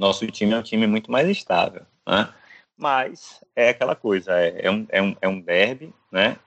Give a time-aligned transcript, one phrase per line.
[0.00, 2.32] Nosso time é um time muito mais estável, né?
[2.74, 6.38] Mas é aquela coisa, é, é um, é, um, é um derby, né?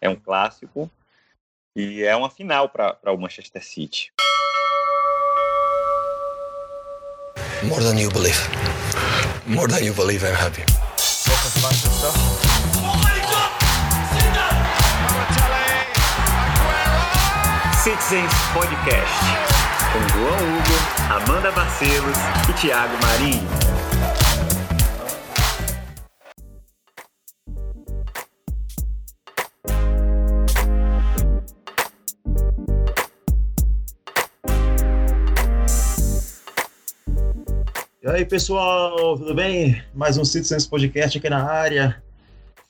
[0.00, 0.90] É um clássico
[1.76, 4.10] e é uma final para o Manchester City.
[7.64, 8.48] More than you believe.
[9.46, 10.64] More than you believe, I'm happy.
[17.84, 22.16] Citizens Podcast com João Hugo, Amanda Barcelos
[22.48, 23.46] e Thiago Marinho.
[38.02, 39.82] E aí, pessoal, tudo bem?
[39.94, 42.02] Mais um Citizens Podcast aqui na área.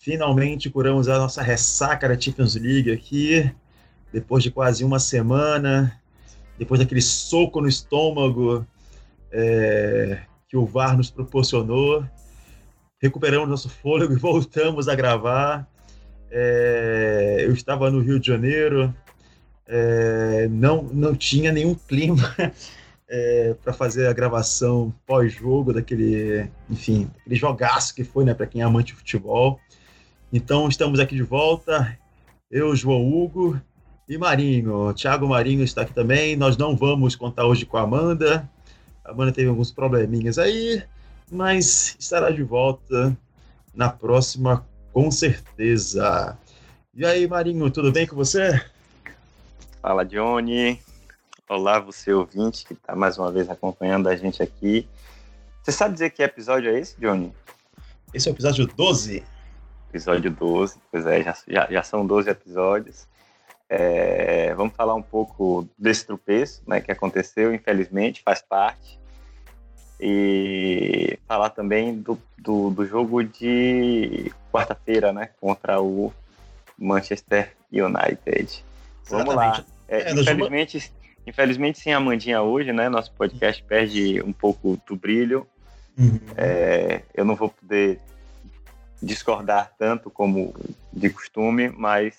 [0.00, 3.48] Finalmente curamos a nossa ressaca da Champions League aqui,
[4.12, 5.96] depois de quase uma semana,
[6.62, 8.64] depois daquele soco no estômago
[9.32, 12.04] é, que o VAR nos proporcionou.
[13.00, 15.66] Recuperamos nosso fôlego e voltamos a gravar.
[16.30, 18.94] É, eu estava no Rio de Janeiro,
[19.66, 22.32] é, não, não tinha nenhum clima
[23.08, 28.62] é, para fazer a gravação pós-jogo daquele, enfim, aquele jogaço que foi, né, para quem
[28.62, 29.60] é amante de futebol.
[30.32, 31.98] Então estamos aqui de volta,
[32.48, 33.60] eu, João Hugo
[34.08, 34.92] e Marinho.
[34.94, 36.36] Thiago Marinho está aqui também.
[36.36, 38.48] Nós não vamos contar hoje com a Amanda.
[39.04, 40.82] A Amanda teve alguns probleminhas aí,
[41.30, 43.16] mas estará de volta
[43.74, 46.36] na próxima, com certeza.
[46.94, 48.60] E aí, Marinho, tudo bem com você?
[49.80, 50.80] Fala, Johnny.
[51.48, 54.86] Olá, você ouvinte que está mais uma vez acompanhando a gente aqui.
[55.62, 57.32] Você sabe dizer que episódio é esse, Johnny?
[58.12, 59.22] Esse é o episódio 12.
[59.90, 63.06] Episódio 12, pois é, já, já, já são 12 episódios.
[63.74, 69.00] É, vamos falar um pouco desse tropeço né, que aconteceu, infelizmente, faz parte.
[69.98, 76.12] E falar também do, do, do jogo de quarta-feira né, contra o
[76.78, 78.62] Manchester United.
[79.08, 79.60] Vamos Exatamente.
[79.60, 79.64] lá.
[79.88, 80.92] É, é, infelizmente,
[81.26, 82.88] Infelizmente, sem a Mandinha hoje, né?
[82.88, 85.46] Nosso podcast perde um pouco do brilho.
[85.96, 86.18] Uhum.
[86.36, 88.00] É, eu não vou poder
[89.00, 90.52] discordar tanto como
[90.92, 92.18] de costume, mas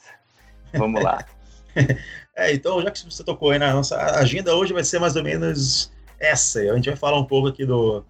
[0.74, 1.24] vamos lá.
[2.36, 5.24] é, então, já que você tocou aí na nossa agenda, hoje vai ser mais ou
[5.24, 6.60] menos essa.
[6.60, 8.04] A gente vai falar um pouco aqui do,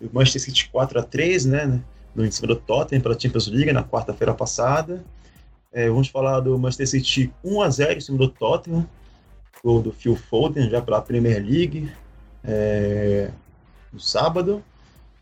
[0.00, 1.80] do Manchester City 4 a 3 né?
[2.14, 5.04] No em cima do Tottenham pela Champions League na quarta-feira passada.
[5.72, 8.86] É, vamos falar do Manchester City 1 a 0 em cima do Tottenham
[9.62, 11.90] gol do Phil Foden já pela Premier League
[12.42, 13.30] é,
[13.92, 14.62] no sábado.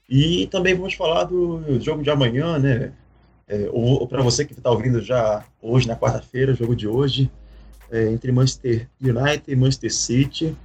[0.09, 2.93] E também vamos falar do jogo de amanhã, né?
[3.47, 7.31] É, ou, ou para você que está ouvindo já hoje, na quarta-feira, jogo de hoje,
[7.91, 10.57] é, entre Manchester United e Manchester City,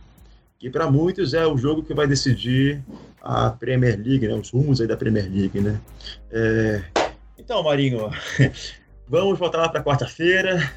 [0.60, 2.84] que para muitos é o jogo que vai decidir
[3.22, 4.34] a Premier League, né?
[4.34, 5.80] Os rumos aí da Premier League, né?
[6.32, 6.84] É,
[7.38, 8.10] então, Marinho,
[9.08, 10.72] vamos voltar lá para quarta-feira.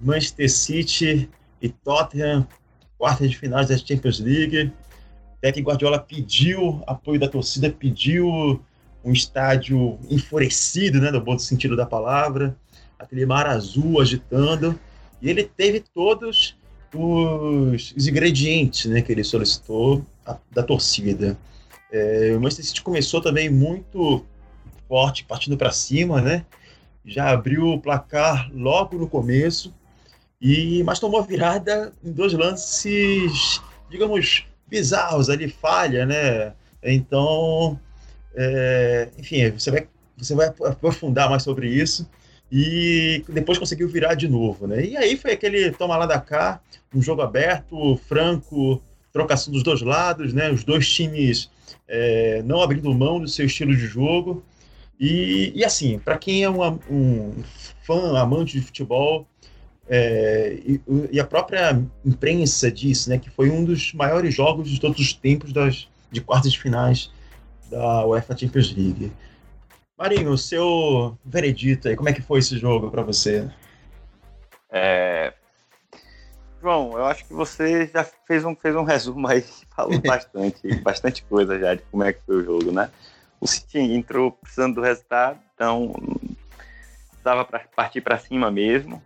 [0.00, 1.28] Manchester City
[1.60, 2.46] e Tottenham,
[2.96, 4.72] quartas de finais da Champions League.
[5.38, 8.60] Até Guardiola pediu apoio da torcida, pediu
[9.04, 12.56] um estádio enfurecido, né, no bom sentido da palavra,
[12.98, 14.78] aquele mar azul agitando,
[15.20, 16.56] e ele teve todos
[16.94, 21.36] os, os ingredientes, né, que ele solicitou a, da torcida.
[21.92, 24.24] É, o Manchester City começou também muito
[24.88, 26.44] forte, partindo para cima, né?
[27.04, 29.74] Já abriu o placar logo no começo,
[30.40, 36.52] e, mas tomou virada em dois lances, digamos, bizarros ali, falha, né?
[36.82, 37.78] Então,
[38.34, 42.08] é, enfim, você vai, você vai aprofundar mais sobre isso
[42.50, 44.84] e depois conseguiu virar de novo, né?
[44.84, 46.60] E aí foi aquele toma lá da cá,
[46.94, 48.82] um jogo aberto, franco,
[49.12, 50.50] trocação dos dois lados, né?
[50.50, 51.50] Os dois times
[51.86, 54.42] é, não abrindo mão do seu estilo de jogo.
[54.98, 57.34] E, e assim, para quem é uma, um
[57.84, 59.26] fã, amante de futebol,
[59.88, 60.80] é, e,
[61.12, 65.14] e, a própria imprensa disse né, que foi um dos maiores jogos de todos os
[65.14, 67.10] tempos das, de quartas de finais
[67.70, 69.10] da UEFA Champions League.
[69.98, 73.50] Marinho, o seu veredito aí, como é que foi esse jogo para você?
[74.70, 75.34] É...
[76.62, 81.22] João, eu acho que você já fez um, fez um resumo aí, falou bastante, bastante
[81.24, 82.90] coisa já de como é que foi o jogo, né?
[83.40, 85.92] O City entrou precisando do resultado, então
[87.08, 89.02] precisava para partir para cima mesmo.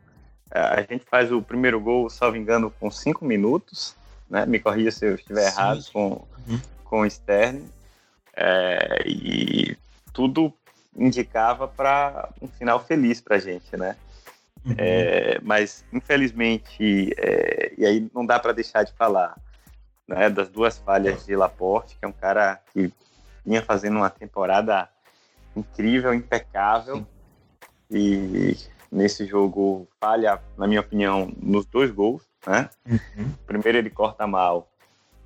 [0.50, 3.96] A gente faz o primeiro gol, salvo engano, com cinco minutos,
[4.28, 4.44] né?
[4.44, 5.58] Me corrija se eu estiver Sim.
[5.58, 6.60] errado com, uhum.
[6.84, 7.64] com o Stern.
[8.36, 9.76] É, e
[10.12, 10.52] tudo
[10.96, 13.96] indicava para um final feliz para a gente, né?
[14.64, 14.74] Uhum.
[14.78, 19.36] É, mas, infelizmente, é, e aí não dá para deixar de falar
[20.06, 22.92] né, das duas falhas de Laporte, que é um cara que
[23.44, 24.88] vinha fazendo uma temporada
[25.56, 26.96] incrível, impecável.
[26.96, 27.06] Sim.
[27.90, 28.56] E
[28.90, 32.22] nesse jogo falha, na minha opinião, nos dois gols.
[32.46, 32.68] Né?
[32.86, 33.32] Uhum.
[33.46, 34.71] Primeiro ele corta mal,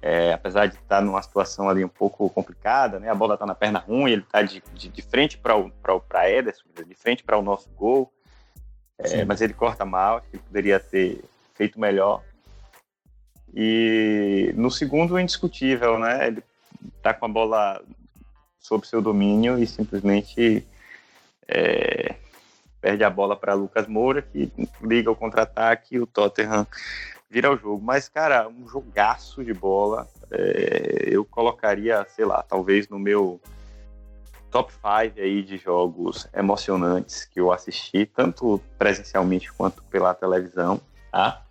[0.07, 3.11] é, apesar de estar numa situação ali um pouco complicada, né?
[3.11, 6.31] A bola está na perna ruim, ele está de, de, de, frente para o para
[6.31, 8.13] Ederson, de frente para o nosso gol,
[8.99, 11.25] é, mas ele corta mal, ele poderia ter
[11.55, 12.23] feito melhor.
[13.53, 16.29] E no segundo, indiscutível, né?
[16.29, 16.45] Ele
[16.99, 17.83] está com a bola
[18.61, 20.65] sob seu domínio e simplesmente
[21.49, 22.15] é,
[22.81, 26.65] perde a bola para Lucas Moura, que liga o contra-ataque e o Tottenham
[27.29, 27.83] vira o jogo.
[27.83, 30.09] Mas, cara, um jogaço de bola.
[30.31, 33.41] É, eu colocaria, sei lá, talvez no meu
[34.51, 40.81] top 5 aí de jogos emocionantes que eu assisti, tanto presencialmente quanto pela televisão,
[41.13, 41.43] tá?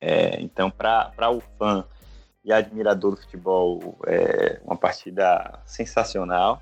[0.00, 1.84] É, então, para o fã
[2.44, 6.60] e admirador do futebol, é uma partida sensacional.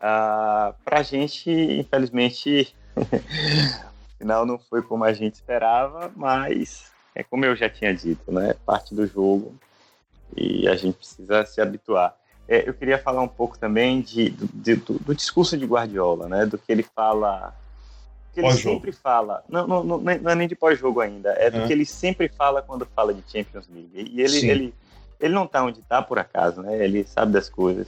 [0.00, 7.22] Ah, para a gente, infelizmente, o final não foi como a gente esperava, mas é
[7.22, 8.54] como eu já tinha dito, né?
[8.64, 9.54] Parte do jogo
[10.36, 12.16] e a gente precisa se habituar.
[12.48, 16.46] É, eu queria falar um pouco também de, de do, do, discurso de Guardiola, né?
[16.46, 17.54] Do que ele fala.
[18.32, 19.44] Que ele sempre fala.
[19.48, 21.30] Não, não, não, não é nem de pós-jogo ainda.
[21.32, 23.90] É do que ele sempre fala quando fala de Champions League.
[23.94, 24.74] E ele, ele,
[25.20, 26.82] ele não está onde está por acaso, né?
[26.82, 27.86] Ele sabe das coisas.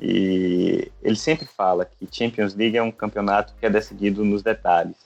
[0.00, 4.96] E ele sempre fala que Champions League é um campeonato que é decidido nos detalhes.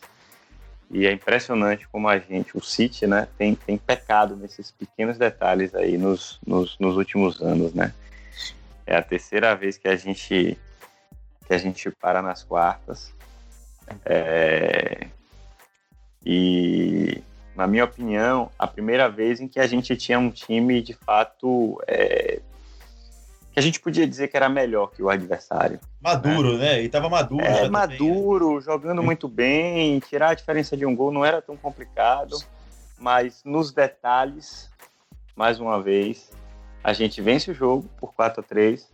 [0.92, 5.74] E é impressionante como a gente, o City, né, tem, tem pecado nesses pequenos detalhes
[5.74, 7.94] aí nos, nos, nos últimos anos, né?
[8.86, 10.58] É a terceira vez que a gente
[11.46, 13.12] que a gente para nas quartas.
[14.04, 15.06] É,
[16.24, 17.22] e,
[17.56, 21.82] na minha opinião, a primeira vez em que a gente tinha um time de fato
[21.86, 22.40] é,
[23.52, 25.78] que a gente podia dizer que era melhor que o adversário.
[26.00, 26.76] Maduro, né?
[26.76, 26.82] né?
[26.82, 27.44] E tava maduro.
[27.44, 28.62] É, maduro, também, né?
[28.62, 32.36] jogando muito bem, tirar a diferença de um gol não era tão complicado,
[32.98, 34.70] mas nos detalhes,
[35.36, 36.30] mais uma vez,
[36.82, 38.90] a gente vence o jogo por 4 a 3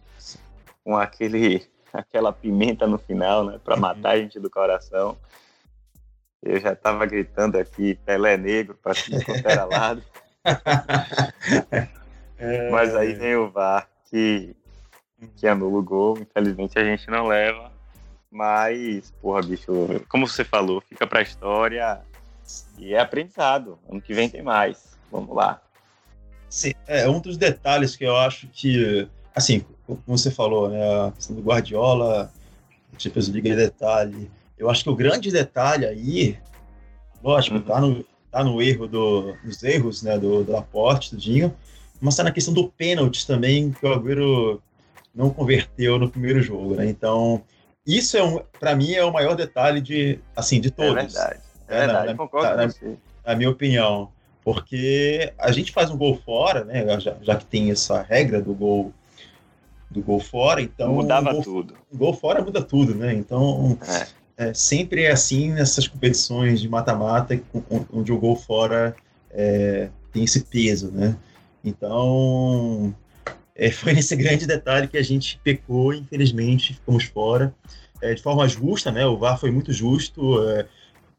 [0.82, 5.16] com aquele aquela pimenta no final, né, para matar a gente do coração.
[6.42, 9.10] Eu já estava gritando aqui Pelé negro para se
[9.44, 10.02] era lado.
[12.40, 12.70] É...
[12.70, 14.54] Mas aí vem o VAR que,
[15.36, 16.18] que anula o gol.
[16.18, 17.72] Infelizmente a gente não leva.
[18.30, 19.72] Mas, porra, bicho,
[20.08, 22.00] como você falou, fica pra história
[22.78, 23.78] e é aprendizado.
[23.88, 24.98] Ano que vem tem mais.
[25.10, 25.60] Vamos lá.
[26.48, 31.12] Sim, é um dos detalhes que eu acho que, assim, como você falou, né, a
[31.12, 32.32] questão do Guardiola,
[32.98, 34.30] Champions League é detalhe.
[34.58, 36.38] Eu acho que o grande detalhe aí,
[37.22, 37.62] lógico, uhum.
[37.62, 41.54] tá, no, tá no erro do, nos erros, né, do, do aporte, do Dinho,
[42.00, 44.62] mas está na questão do pênalti também, que o Agüero
[45.14, 46.86] não converteu no primeiro jogo, né?
[46.88, 47.42] Então,
[47.86, 50.96] isso é um, para mim é o maior detalhe de, assim, de é todos.
[50.96, 51.40] É verdade.
[51.66, 52.96] É, verdade, na, concordo na, com você.
[53.26, 54.10] Na minha opinião,
[54.42, 56.86] porque a gente faz um gol fora, né?
[57.00, 58.92] Já, já que tem essa regra do gol
[59.90, 61.74] do gol fora, então mudava um gol, tudo.
[61.92, 63.14] Um gol fora muda tudo, né?
[63.14, 64.06] Então é.
[64.38, 67.40] É, sempre é assim nessas competições de mata-mata,
[67.92, 68.94] onde o gol fora
[69.30, 71.16] é, tem esse peso, né?
[71.64, 72.94] Então,
[73.54, 77.54] é, foi nesse grande detalhe que a gente pecou, infelizmente, ficamos fora.
[78.00, 79.04] É, de forma justa, né?
[79.06, 80.48] O VAR foi muito justo.
[80.50, 80.66] É,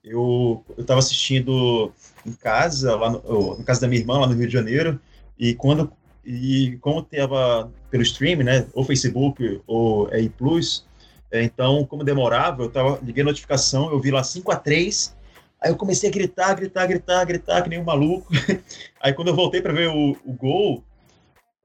[0.03, 1.91] eu estava assistindo
[2.25, 4.99] em casa, lá no, no casa da minha irmã, lá no Rio de Janeiro,
[5.37, 5.91] e quando
[6.25, 10.85] e como estava pelo stream, né, ou Facebook ou EI Plus,
[11.31, 15.15] é, então como demorava, eu tava liguei a notificação, eu vi lá 5 a 3
[15.61, 18.31] Aí eu comecei a gritar, gritar, gritar, gritar, que nem um maluco.
[19.01, 20.83] Aí quando eu voltei para ver o, o, gol,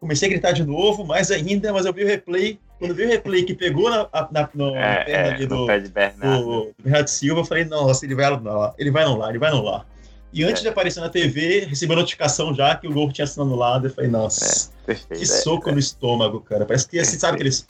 [0.01, 2.59] comecei a gritar de novo, mais ainda, mas eu vi o replay.
[2.79, 6.45] Quando eu vi o replay que pegou na, na, no, é, é, ali do, Bernardo.
[6.45, 9.51] do, do Bernardo Silva, eu falei, nossa, ele vai anular, ele vai anular, ele vai
[9.51, 9.87] anular.
[10.33, 10.63] E antes é.
[10.63, 13.87] de aparecer na TV, recebi a notificação já que o gol tinha sido anulado.
[13.87, 16.67] Eu falei, nossa, é, que soco é, no estômago, cara.
[16.67, 17.65] Parece que, assim, sabe aqueles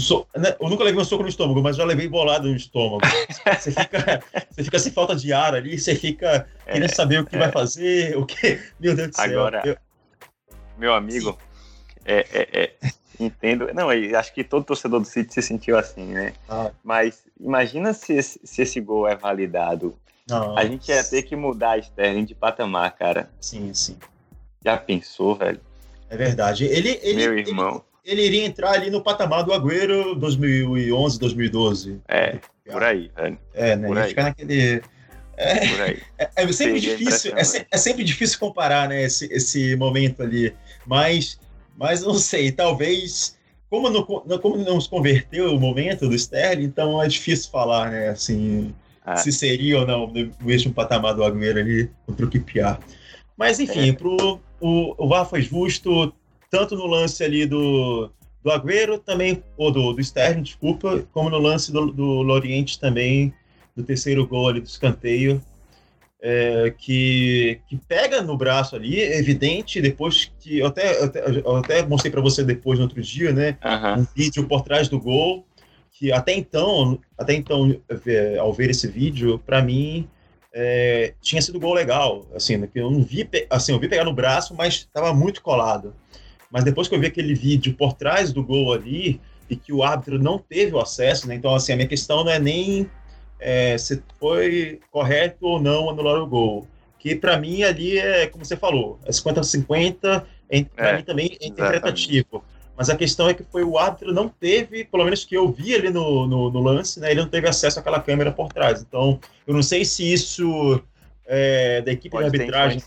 [0.00, 0.26] so...
[0.36, 3.02] Né, eu nunca levei um soco no estômago, mas já levei bolado no estômago.
[3.58, 7.26] Você fica, você fica sem falta de ar ali, você fica querendo é, saber o
[7.26, 7.38] que é.
[7.38, 8.60] vai fazer, o que.
[8.80, 9.24] Meu Deus do céu.
[9.24, 9.76] Agora, eu...
[10.78, 11.38] meu amigo,
[12.04, 12.72] é, é, é,
[13.18, 13.68] entendo.
[13.72, 16.34] Não, acho que todo torcedor do City se sentiu assim, né?
[16.48, 16.70] Ah.
[16.82, 19.96] Mas imagina se esse, se esse gol é validado.
[20.56, 23.30] A gente ia ter que mudar a Sterling de patamar, cara.
[23.40, 23.98] Sim, sim.
[24.64, 25.60] Já pensou, velho?
[26.08, 26.64] É verdade.
[26.64, 27.84] Ele, ele, meu irmão.
[28.04, 32.00] Ele iria entrar ali no patamar do Agüero 2011, 2012.
[32.06, 32.38] É,
[32.70, 33.38] por aí, velho.
[33.54, 33.88] É, né?
[33.88, 34.08] Por aí.
[34.08, 34.82] ficar naquele.
[35.36, 36.02] É, por aí.
[36.18, 40.54] É, é sempre Seria difícil, é, é, sempre difícil comparar, né, esse, esse momento ali.
[40.86, 41.38] Mas,
[41.76, 43.36] mas não sei, talvez
[43.70, 48.08] como não, como não se converteu o momento do Sterling, então é difícil falar, né?
[48.08, 48.72] Assim,
[49.04, 49.16] é.
[49.16, 52.78] se seria ou não no mesmo patamar do Agüero ali contra o QPR.
[53.36, 53.92] Mas enfim, é.
[53.92, 56.14] pro, o, o VAR foi justo,
[56.54, 58.10] tanto no lance ali do,
[58.42, 63.34] do Agüero, também, ou do, do Sterling, desculpa, como no lance do, do Loriente também,
[63.76, 65.42] do terceiro gol ali do escanteio
[66.26, 70.58] é, que, que pega no braço ali, é evidente, depois que.
[70.58, 73.58] Eu até, eu até, eu até mostrei para você depois no outro dia, né?
[73.62, 74.00] Uhum.
[74.00, 75.46] Um vídeo por trás do gol,
[75.92, 77.78] que até então, até então
[78.40, 80.08] ao ver esse vídeo, para mim.
[80.56, 84.14] É, tinha sido gol legal, assim, que eu não vi, assim, eu vi pegar no
[84.14, 85.92] braço, mas estava muito colado.
[86.54, 89.20] Mas depois que eu vi aquele vídeo por trás do gol ali
[89.50, 92.30] e que o árbitro não teve o acesso, né, então assim a minha questão não
[92.30, 92.88] é nem
[93.40, 96.64] é, se foi correto ou não anular o gol.
[96.96, 99.98] Que para mim ali é, como você falou, é 50-50,
[100.76, 102.28] para é, mim também é interpretativo.
[102.36, 102.54] Exatamente.
[102.76, 105.74] Mas a questão é que foi o árbitro não teve, pelo menos que eu vi
[105.74, 108.80] ali no, no, no, lance, né, ele não teve acesso àquela câmera por trás.
[108.80, 110.80] Então, eu não sei se isso
[111.26, 112.80] é, da equipe Pode de arbitragem.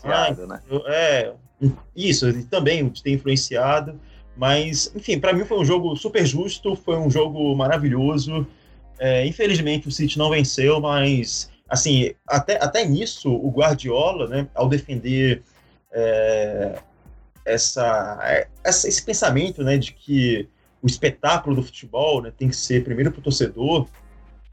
[0.46, 0.60] Né?
[0.86, 1.32] É,
[1.94, 3.98] isso, também tem influenciado.
[4.36, 8.46] Mas, enfim, para mim foi um jogo super justo, foi um jogo maravilhoso.
[8.98, 14.68] É, infelizmente o City não venceu, mas assim até, até nisso o Guardiola, né, ao
[14.68, 15.42] defender
[15.92, 16.80] é,
[17.44, 20.48] essa, essa, esse pensamento, né, de que
[20.82, 23.86] o espetáculo do futebol né, tem que ser primeiro para o torcedor,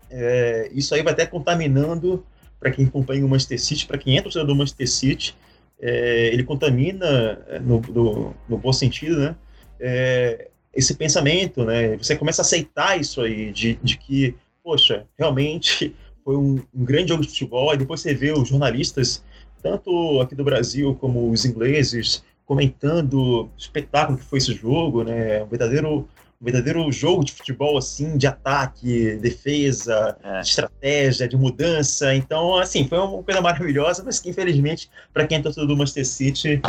[0.10, 2.26] é, isso aí vai até contaminando
[2.60, 5.36] para quem acompanha o Manchester City, para quem é torcedor do Manchester City,
[5.82, 9.36] é, ele contamina é, no, no, no bom sentido, né?
[9.80, 11.98] É, esse pensamento, né?
[11.98, 17.10] Você começa a aceitar isso aí, de, de que, poxa, realmente foi um, um grande
[17.10, 19.24] jogo de futebol, e depois você vê os jornalistas,
[19.62, 25.44] tanto aqui do Brasil como os ingleses, comentando o espetáculo que foi esse jogo, né?
[25.44, 26.08] Um verdadeiro,
[26.46, 30.42] verdadeiro jogo de futebol, assim, de ataque, defesa, é.
[30.42, 32.16] de estratégia, de mudança.
[32.16, 36.06] Então, assim, foi uma coisa maravilhosa, mas que, infelizmente, para quem é torcedor do Manchester
[36.06, 36.62] City,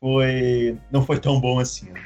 [0.00, 0.76] foi...
[0.90, 1.88] não foi tão bom assim.
[1.90, 2.02] Né?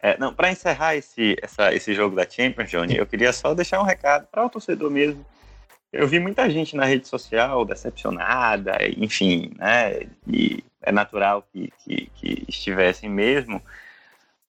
[0.00, 3.80] É, não, para encerrar esse, essa, esse jogo da Champions, Johnny, eu queria só deixar
[3.80, 5.26] um recado para o torcedor mesmo.
[5.92, 10.02] Eu vi muita gente na rede social decepcionada, enfim, né?
[10.26, 13.60] E é natural que, que, que estivessem mesmo.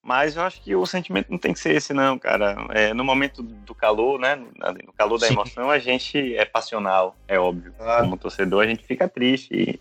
[0.02, 2.56] Mas eu acho que o sentimento não tem que ser esse, não, cara.
[2.70, 4.34] É, no momento do calor, né?
[4.34, 5.34] No calor da Sim.
[5.34, 7.72] emoção, a gente é passional, é óbvio.
[7.76, 8.04] Claro.
[8.04, 9.50] Como torcedor, a gente fica triste.
[9.52, 9.80] E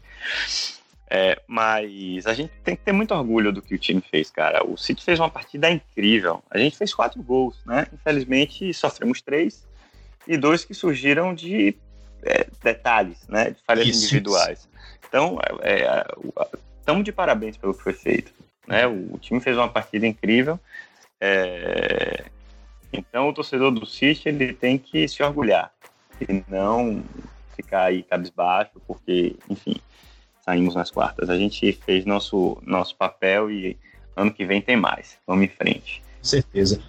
[1.09, 4.63] é, mas a gente tem que ter muito orgulho do que o time fez, cara.
[4.63, 6.43] O City fez uma partida incrível.
[6.51, 7.87] A gente fez quatro gols, né?
[7.91, 9.67] Infelizmente, sofremos três
[10.27, 11.75] e dois que surgiram de
[12.21, 13.51] é, detalhes, né?
[13.51, 14.59] De falhas isso, individuais.
[14.59, 14.69] Isso.
[15.07, 15.39] Então,
[16.79, 18.31] estamos é, é de parabéns pelo que foi feito.
[18.67, 18.87] Né?
[18.87, 20.59] O, o time fez uma partida incrível.
[21.19, 22.25] É,
[22.91, 25.71] então, o torcedor do City ele tem que se orgulhar
[26.21, 27.03] e não
[27.55, 29.75] ficar aí cabisbaixo, porque, enfim,
[30.43, 31.29] saímos nas quartas.
[31.29, 33.77] A gente fez nosso, nosso papel e
[34.15, 35.17] ano que vem tem mais.
[35.27, 36.01] Vamos em frente.
[36.19, 36.81] Com certeza.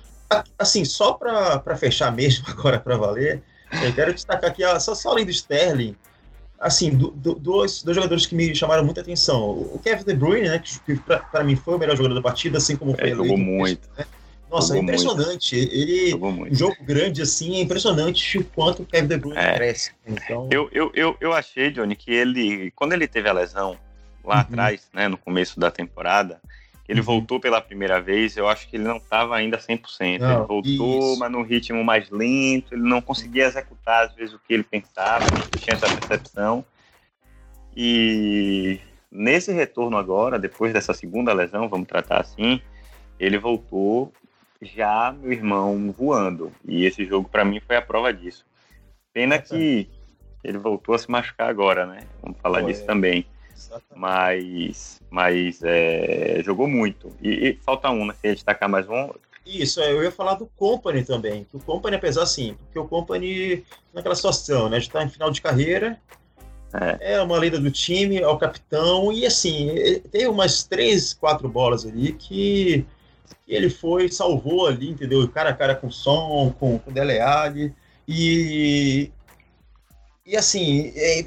[0.58, 3.42] Assim, só para fechar mesmo agora para valer,
[3.82, 5.96] eu quero destacar aqui, só, só além do Sterling,
[6.60, 9.50] assim, do, do, dois, dois jogadores que me chamaram muita atenção.
[9.50, 12.76] O Kevin De Bruyne, né, que para mim foi o melhor jogador da partida, assim
[12.76, 13.88] como foi é, Jogou muito.
[13.96, 14.04] Né?
[14.50, 15.56] Nossa, é impressionante.
[15.56, 15.72] Muito.
[15.72, 19.54] Ele, um jogo grande assim, é impressionante o quanto o Kevin De Bruyne é.
[19.54, 19.92] cresce.
[20.06, 20.48] Então...
[20.50, 23.78] Eu, eu, eu, eu achei, Johnny, que ele, quando ele teve a lesão
[24.22, 24.40] lá uhum.
[24.40, 26.40] atrás, né, no começo da temporada,
[26.90, 27.06] ele uhum.
[27.06, 30.18] voltou pela primeira vez, eu acho que ele não estava ainda 100%.
[30.18, 31.18] Não, ele voltou, isso.
[31.20, 35.24] mas num ritmo mais lento, ele não conseguia executar às vezes o que ele pensava,
[35.56, 36.64] tinha essa percepção.
[37.76, 42.60] E nesse retorno agora, depois dessa segunda lesão, vamos tratar assim,
[43.20, 44.12] ele voltou
[44.60, 46.50] já meu irmão voando.
[46.66, 48.44] E esse jogo para mim foi a prova disso.
[49.12, 49.88] Pena que
[50.42, 52.00] ele voltou a se machucar agora, né?
[52.20, 52.72] Vamos falar foi.
[52.72, 53.24] disso também.
[53.94, 57.12] Mas, mas é, jogou muito.
[57.20, 58.14] E, e, falta um, né?
[58.22, 59.10] Destacar mais um.
[59.44, 61.44] Isso, é, eu ia falar do Company também.
[61.44, 64.76] Que o Company, apesar assim, porque o Company naquela situação, né?
[64.76, 65.98] A gente tá em final de carreira.
[66.72, 67.14] É.
[67.14, 69.74] é uma lenda do time, é o capitão, e assim,
[70.12, 72.86] tem umas três, quatro bolas ali que
[73.48, 75.26] ele foi, salvou ali, entendeu?
[75.28, 77.74] Cara a cara com o Som, com, com o Dele Alli,
[78.06, 79.10] e,
[80.24, 81.26] e assim, é,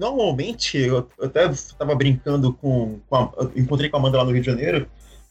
[0.00, 4.30] normalmente, eu, eu até estava brincando com, com a, encontrei com a Amanda lá no
[4.30, 4.88] Rio de Janeiro,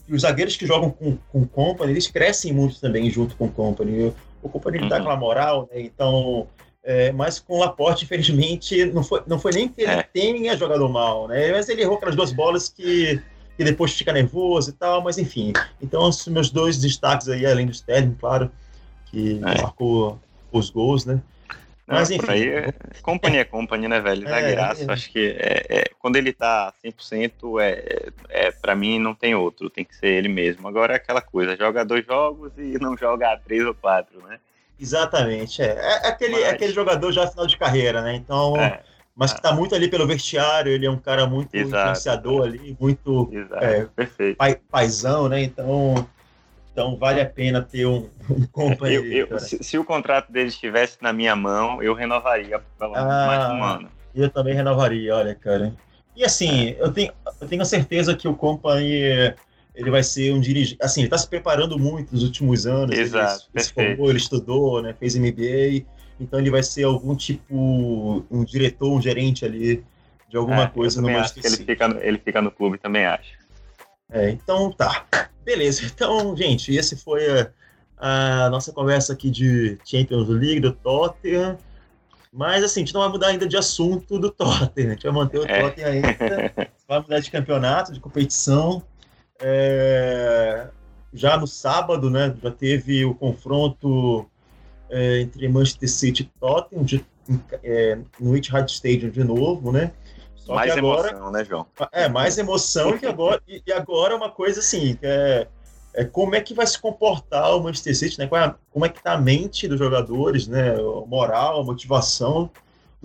[0.08, 3.46] e os zagueiros que jogam com, com o Company, eles crescem muito também junto com
[3.46, 4.14] o Company.
[4.44, 4.88] O Company uhum.
[4.88, 5.82] dá aquela moral, né?
[5.82, 6.48] Então,
[6.84, 10.04] é, mas com o Laporte, infelizmente, não foi, não foi nem que ele é.
[10.04, 11.52] tenha jogado mal, né?
[11.52, 13.22] Mas ele errou aquelas duas bolas que
[13.58, 15.52] que depois fica nervoso e tal, mas enfim.
[15.82, 18.50] Então, os meus dois destaques aí, além do Sterling, claro,
[19.08, 19.62] que é.
[19.62, 20.18] marcou
[20.50, 21.22] os gols, né?
[21.90, 22.32] Mas enfim.
[22.32, 24.28] Aí, é, companhia é companhia, né, velho?
[24.28, 24.92] Zagueiraço, é, é.
[24.92, 29.70] acho que é, é, quando ele tá 100%, é, é, pra mim não tem outro,
[29.70, 30.68] tem que ser ele mesmo.
[30.68, 34.40] Agora é aquela coisa, joga dois jogos e não joga três ou quatro, né?
[34.80, 35.76] Exatamente, é.
[35.78, 36.50] É aquele, Mas...
[36.50, 38.16] aquele jogador já final de carreira, né?
[38.16, 38.82] Então, é,
[39.16, 41.82] mas que tá muito ali pelo vestiário, ele é um cara muito Exato.
[41.82, 43.30] influenciador ali, muito
[43.60, 44.38] é, Perfeito.
[44.38, 45.42] Pai, paizão, né?
[45.42, 46.08] Então,
[46.80, 49.06] então vale a pena ter um, um companheiro.
[49.06, 53.12] Eu, eu, se, se, o contrato dele estivesse na minha mão, eu renovaria pelo menos
[53.12, 53.90] ah, mais um ano.
[54.16, 55.74] Eu também renovaria, olha, cara.
[56.16, 59.36] E assim, eu tenho, eu tenho certeza que o companheiro
[59.76, 60.78] ele vai ser um dirigente.
[60.82, 62.98] Assim, ele está se preparando muito nos últimos anos.
[62.98, 65.86] Exato, ele, se formou, ele estudou, né, fez MBA.
[66.20, 69.84] Então ele vai ser algum tipo, um diretor, um gerente ali
[70.30, 71.64] de alguma é, coisa no Manchester City.
[71.64, 73.38] Ele fica, ele fica no clube, também acho.
[74.12, 75.06] É, então tá.
[75.44, 75.84] Beleza.
[75.86, 77.26] Então, gente, esse foi
[77.98, 81.58] a, a, nossa conversa aqui de Champions League, do Tottenham.
[82.32, 84.90] Mas assim, a gente não vai mudar ainda de assunto do Tottenham.
[84.90, 85.62] A gente vai manter o é.
[85.62, 86.08] Tottenham ainda.
[86.88, 88.84] vai mudar de campeonato, de competição.
[89.42, 90.68] É,
[91.14, 92.36] já no sábado, né?
[92.42, 94.30] Já teve o confronto
[94.90, 97.06] é, entre Manchester City e Tottenham de,
[97.64, 99.92] é, no Etihad Stadium de novo, né?
[100.50, 101.66] Só mais agora, emoção, né, João?
[101.92, 105.48] É, mais emoção e agora, e, e agora uma coisa assim, é,
[105.94, 108.26] é como é que vai se comportar o Manchester City, né?
[108.26, 110.74] É, como é que tá a mente dos jogadores, né?
[110.74, 112.50] A moral, a motivação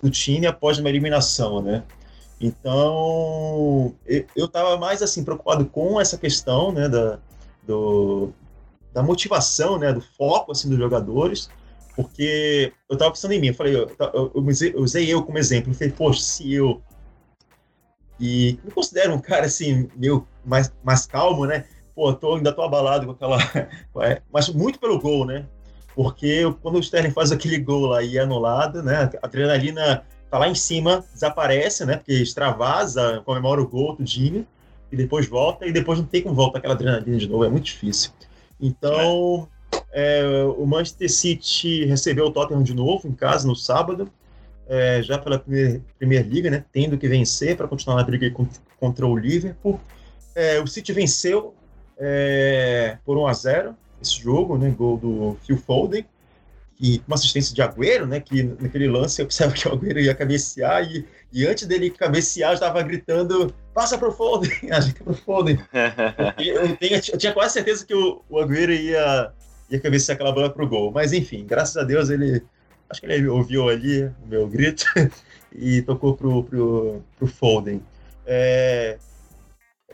[0.02, 1.82] do time após uma eliminação, né?
[2.40, 3.94] Então,
[4.34, 7.18] eu estava mais assim preocupado com essa questão, né, da,
[7.62, 8.32] do,
[8.92, 11.48] da motivação, né, do foco assim dos jogadores,
[11.94, 15.70] porque eu estava pensando em mim, eu falei, eu, eu, eu, usei, eu como exemplo,
[15.70, 16.82] eu falei, poxa, se eu
[18.20, 21.64] e me considero um cara assim meio mais, mais calmo, né?
[21.94, 23.38] Pô, tô, ainda tô abalado com aquela,
[24.06, 25.46] é, mas muito pelo gol, né?
[25.94, 29.10] Porque quando o Sterling faz aquele gol lá e é anulado, né?
[29.22, 31.96] A adrenalina tá lá em cima, desaparece, né?
[31.96, 34.44] Porque extravasa, comemora o gol, tudinho,
[34.90, 37.66] e depois volta, e depois não tem como voltar aquela adrenalina de novo, é muito
[37.66, 38.10] difícil.
[38.60, 39.48] Então,
[39.92, 40.24] é,
[40.56, 44.10] o Manchester City recebeu o Tottenham de novo em casa no sábado,
[44.68, 46.64] é, já pela primeira, primeira liga, né?
[46.72, 48.30] Tendo que vencer para continuar na briga
[48.78, 49.80] contra, o Liverpool.
[50.34, 51.54] É, o City venceu
[51.98, 54.70] é, por 1 a 0 esse jogo, né?
[54.70, 56.04] Gol do Phil Foden
[56.80, 58.20] e uma assistência de Agüero, né?
[58.20, 62.50] Que naquele lance eu pensava que o Agüero ia cabecear e, e antes dele cabecear
[62.50, 65.58] eu estava gritando passa para o Foden, ajeita para o Foden.
[66.38, 69.32] eu, tenho, eu, tinha quase certeza que o, o Agüero ia,
[69.70, 72.42] ia cabecear aquela bola para o gol, mas enfim, graças a Deus ele,
[72.88, 74.84] acho que ele ouviu ali o meu grito
[75.54, 77.82] e tocou pro, pro, pro Foden.
[78.26, 78.98] É...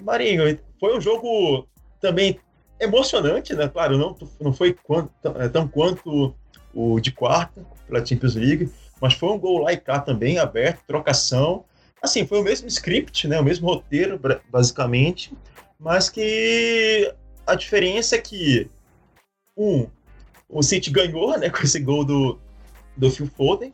[0.00, 1.66] Marinho, foi um jogo
[2.00, 2.38] também
[2.81, 3.68] emocionante, né?
[3.68, 5.11] Claro, não, não foi quanto,
[5.53, 6.35] tão quanto
[6.72, 10.85] o de quarta pela Champions League, mas foi um gol lá e cá também, aberto,
[10.87, 11.64] trocação.
[12.03, 15.33] Assim, foi o mesmo script, né, o mesmo roteiro, basicamente,
[15.79, 17.12] mas que
[17.46, 18.70] a diferença é que,
[19.57, 19.87] um,
[20.48, 22.38] o City ganhou, né, com esse gol do,
[23.01, 23.73] do Phil Foden,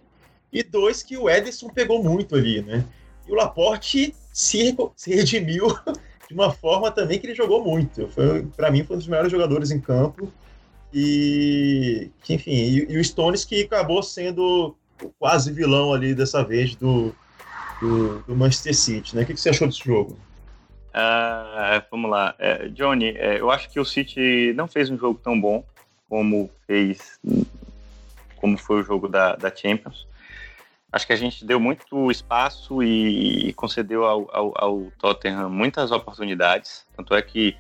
[0.53, 2.87] e dois, que o Ederson pegou muito ali, né,
[3.27, 5.67] e o Laporte se, se redimiu
[6.29, 8.09] de uma forma também que ele jogou muito.
[8.57, 10.33] Para mim, foi um dos melhores jogadores em campo,
[10.93, 14.75] e, enfim, e, e, o Stones que acabou sendo
[15.19, 17.13] quase vilão ali dessa vez do,
[17.81, 19.23] do, do Manchester City, né?
[19.23, 20.17] O que, que você achou desse jogo?
[20.95, 22.35] Uh, vamos lá.
[22.39, 25.63] Uh, Johnny, uh, eu acho que o City não fez um jogo tão bom
[26.09, 27.19] como fez
[28.37, 30.07] como foi o jogo da, da Champions.
[30.93, 35.91] Acho que a gente deu muito espaço e, e concedeu ao, ao, ao, Tottenham muitas
[35.91, 36.87] oportunidades.
[36.97, 37.57] Tanto é que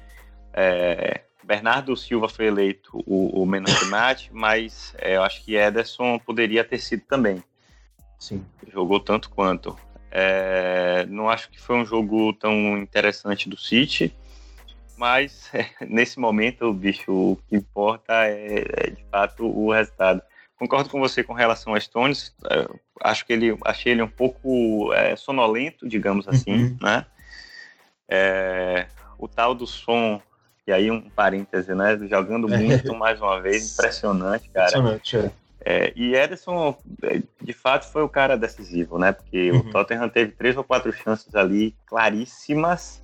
[0.54, 6.18] é, Bernardo Silva foi eleito o, o menos match, mas é, eu acho que Ederson
[6.18, 7.42] poderia ter sido também.
[8.18, 8.44] Sim.
[8.72, 9.76] Jogou tanto quanto.
[10.10, 14.14] É, não acho que foi um jogo tão interessante do City,
[14.96, 20.22] mas é, nesse momento, bicho, o que importa é, é, de fato o resultado.
[20.58, 22.34] Concordo com você com relação a Stones.
[22.50, 22.66] É,
[23.02, 26.76] acho que ele achei ele um pouco é, sonolento, digamos assim, uhum.
[26.80, 27.06] né?
[29.18, 30.20] o tal do som
[30.66, 31.96] e aí, um parêntese, né?
[32.10, 34.68] Jogando muito mais uma vez, impressionante, cara.
[34.68, 35.30] Impressionante, é.
[35.68, 39.12] É, e Ederson, é, de fato, foi o cara decisivo, né?
[39.12, 39.58] Porque uhum.
[39.58, 43.02] o Tottenham teve três ou quatro chances ali claríssimas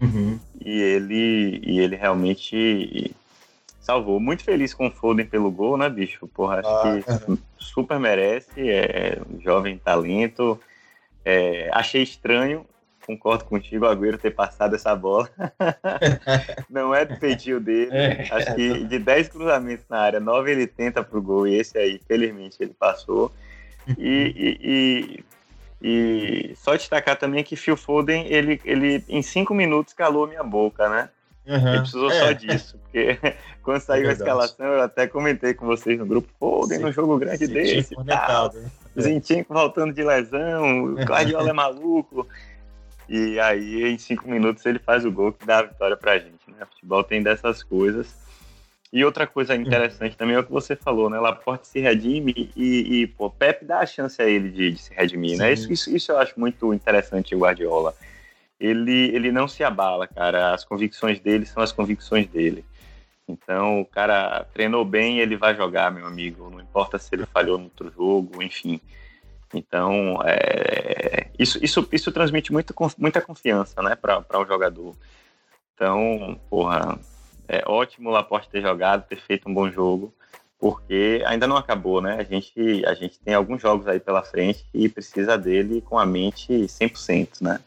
[0.00, 0.38] uhum.
[0.58, 3.14] e, ele, e ele realmente
[3.88, 4.20] salvou.
[4.20, 6.28] Muito feliz com o Foden pelo gol, né, bicho?
[6.28, 7.38] Porra, acho ah, que uhum.
[7.56, 8.68] super merece.
[8.68, 10.60] É, jovem talento.
[11.24, 12.66] É, achei estranho
[13.08, 15.30] concordo contigo, o Agüero ter passado essa bola.
[16.68, 17.90] não é do feitio dele.
[17.90, 21.78] É, Acho que de 10 cruzamentos na área, 9 ele tenta pro gol e esse
[21.78, 23.32] aí, felizmente, ele passou.
[23.96, 25.24] E, e,
[25.80, 30.44] e, e só destacar também que Phil Foden, ele, ele em 5 minutos calou minha
[30.44, 31.08] boca, né?
[31.48, 31.68] Uhum.
[31.68, 32.20] Ele precisou é.
[32.20, 33.18] só disso, porque
[33.62, 37.18] quando saiu é a escalação, eu até comentei com vocês no grupo, Foden no jogo
[37.18, 37.94] grande Sim, desse.
[38.04, 38.50] Tá.
[38.54, 38.70] Né?
[39.00, 42.26] Zinchenko voltando de lesão, o Guardiola é maluco.
[43.08, 46.38] E aí, em cinco minutos, ele faz o gol que dá a vitória pra gente.
[46.48, 46.62] Né?
[46.62, 48.14] O futebol tem dessas coisas.
[48.92, 51.18] E outra coisa interessante também é o que você falou, né?
[51.18, 54.94] Laporte se redime e, e pô, Pepe dá a chance a ele de, de se
[54.94, 55.36] redimir, né?
[55.36, 55.42] Sim.
[55.42, 55.52] né?
[55.52, 57.94] Isso, isso, isso, eu acho muito interessante Guardiola.
[58.60, 60.52] Ele, ele não se abala, cara.
[60.54, 62.64] As convicções dele são as convicções dele.
[63.28, 66.48] Então, o cara treinou bem, ele vai jogar, meu amigo.
[66.50, 68.80] Não importa se ele falhou no outro jogo, enfim.
[69.52, 74.94] Então, é, isso, isso, isso transmite muito, muita confiança né, para o jogador.
[75.74, 76.98] Então, porra,
[77.46, 80.12] é ótimo o Laporte ter jogado, ter feito um bom jogo,
[80.58, 82.16] porque ainda não acabou, né?
[82.18, 86.04] A gente, a gente tem alguns jogos aí pela frente e precisa dele com a
[86.04, 87.60] mente 100%, né?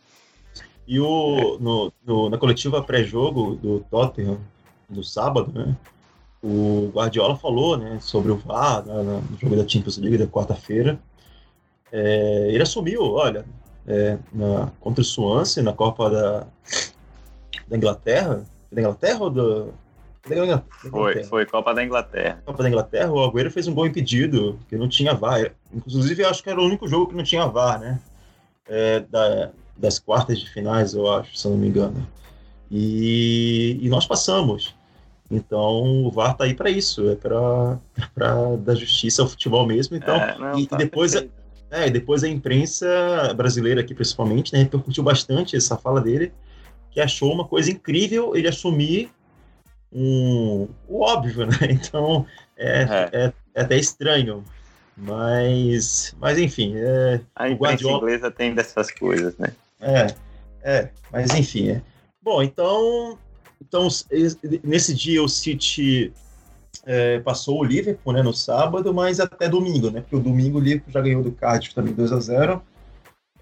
[0.92, 4.38] E o, no, no na coletiva pré-jogo do Tottenham,
[4.90, 5.74] do sábado, né?
[6.44, 11.00] O Guardiola falou né, sobre o VAR né, no jogo da Champions League da quarta-feira.
[11.94, 13.46] É, ele assumiu, olha,
[13.88, 16.48] é, na, contra o Swansea, na Copa da,
[17.70, 19.74] da Inglaterra, da Inglaterra ou do,
[20.28, 20.66] da Inglaterra?
[20.90, 22.44] Foi, foi Copa da Inglaterra.
[22.46, 25.54] Copa da Inglaterra, o Agüero fez um gol impedido, que não tinha VAR.
[25.74, 27.98] Inclusive, acho que era o único jogo que não tinha VAR, né?
[28.68, 32.08] É, da, das quartas de finais, eu acho, se eu não me engano.
[32.70, 34.74] E, e nós passamos.
[35.30, 37.78] Então o VAR tá aí para isso, é para
[38.60, 39.96] dar justiça ao futebol mesmo.
[39.96, 41.24] Então, é, não, e, tá depois a,
[41.72, 46.34] é, depois a imprensa brasileira aqui principalmente, né, repercutiu bastante essa fala dele,
[46.92, 49.10] que achou uma coisa incrível ele assumir
[49.92, 51.58] um, o óbvio, né?
[51.70, 52.26] Então
[52.58, 53.10] é, é.
[53.14, 54.44] é, é até estranho.
[55.02, 56.74] Mas, mas enfim.
[56.76, 57.98] É, a imprensa Guardiola...
[57.98, 59.54] inglesa tem dessas coisas, né?
[59.80, 60.08] É,
[60.64, 61.72] é, mas enfim.
[61.72, 61.82] É.
[62.22, 63.18] Bom, então
[63.62, 63.88] então,
[64.64, 66.12] nesse dia o City
[66.86, 70.02] é, passou o Liverpool né, no sábado, mas até domingo, né?
[70.02, 72.62] Porque o domingo o Liverpool já ganhou do Cardiff também 2 a 0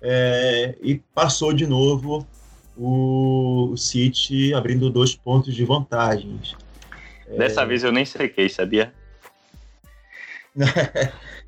[0.02, 2.28] é, e passou de novo
[2.78, 6.56] o City abrindo dois pontos de vantagens.
[7.38, 7.65] Dessa é...
[7.65, 8.93] vez eu nem sequei, sabia?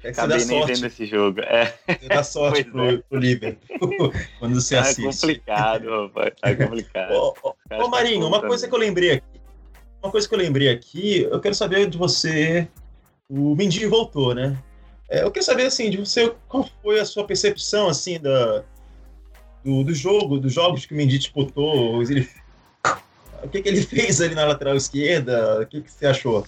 [0.03, 0.73] É Acabei nem sorte.
[0.73, 1.41] vendo esse jogo.
[1.41, 1.73] É.
[1.87, 2.97] Você dá sorte pro, é.
[2.97, 5.03] pro Liverpool quando você tá assiste.
[5.03, 7.11] Complicado, rapaz, tá complicado.
[7.13, 9.41] ô, ô, ô Marinho, uma coisa que eu lembrei aqui.
[10.01, 12.67] Uma coisa que eu lembrei aqui, eu quero saber de você.
[13.29, 14.57] O Mendy voltou, né?
[15.09, 18.63] É, eu quero saber assim, de você, qual foi a sua percepção assim da,
[19.63, 22.27] do, do jogo, dos jogos que o Mendy disputou, ele,
[23.43, 26.45] o que, que ele fez ali na lateral esquerda, o que, que você achou?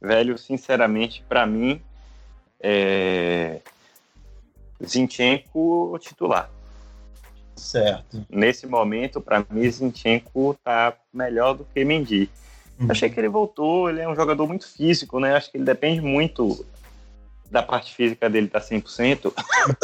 [0.00, 1.82] Velho, sinceramente, para mim,
[2.60, 3.60] é...
[4.84, 6.50] Zinchenko titular.
[7.56, 8.24] Certo.
[8.30, 12.30] Nesse momento, para mim, Zinchenko tá melhor do que Mendy.
[12.78, 12.86] Uhum.
[12.90, 15.34] Achei que ele voltou, ele é um jogador muito físico, né?
[15.34, 16.64] Acho que ele depende muito
[17.50, 19.32] da parte física dele tá 100%.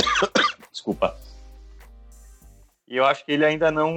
[0.73, 1.17] Desculpa.
[2.89, 3.93] E eu acho que ele ainda não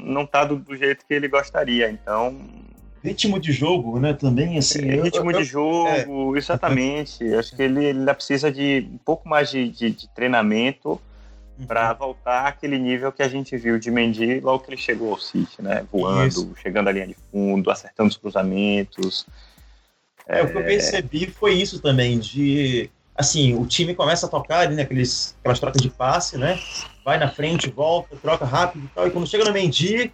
[0.00, 2.36] não tá do, do jeito que ele gostaria, então
[3.02, 4.12] ritmo de jogo, né?
[4.12, 4.88] Também assim.
[4.88, 6.38] É, ritmo eu, de jogo, é.
[6.38, 7.22] exatamente.
[7.34, 11.00] Acho que ele, ele precisa de um pouco mais de, de, de treinamento
[11.58, 11.66] uhum.
[11.66, 15.18] para voltar àquele nível que a gente viu de Mendy logo que ele chegou ao
[15.18, 15.84] City, né?
[15.90, 16.54] Voando, Isso.
[16.62, 19.26] chegando à linha de fundo, acertando os cruzamentos.
[20.28, 24.28] É, é, o que eu percebi foi isso também, de assim, o time começa a
[24.28, 26.58] tocar ali, né, aqueles, aquelas trocas de passe, né?
[27.04, 29.06] Vai na frente, volta, troca rápido e tal.
[29.06, 30.12] E quando chega no Mendy,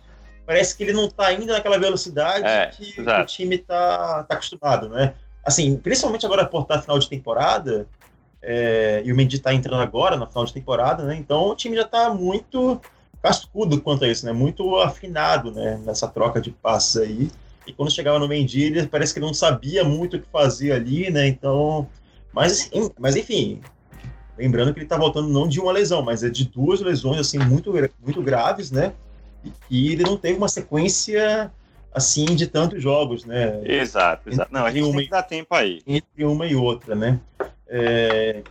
[0.49, 4.35] parece que ele não está indo naquela velocidade é, que, que, o time está tá
[4.35, 5.13] acostumado, né?
[5.45, 7.87] Assim, principalmente agora por estar final de temporada,
[8.41, 11.15] é, e o Mendy está entrando agora na final de temporada, né?
[11.17, 12.81] Então o time já está muito
[13.23, 14.33] cascudo quanto a isso, né?
[14.33, 15.79] Muito afinado, né?
[15.85, 17.31] Nessa troca de passes aí.
[17.67, 21.11] E quando chegava no Mendy, ele parece que não sabia muito o que fazer ali,
[21.11, 21.29] né?
[21.29, 21.87] Então,
[22.33, 23.61] mas, mas enfim,
[24.39, 27.39] lembrando que ele está voltando não de uma lesão, mas é de duas lesões assim
[27.39, 27.71] muito
[28.03, 28.95] muito graves, né?
[29.71, 31.51] E ele não teve uma sequência
[31.93, 33.61] assim de tantos jogos, né?
[33.65, 34.53] Exato, exato.
[34.53, 35.83] Não, a gente uma, tem que dar tempo aí.
[35.87, 37.21] Entre uma e outra, né?
[37.67, 38.43] É...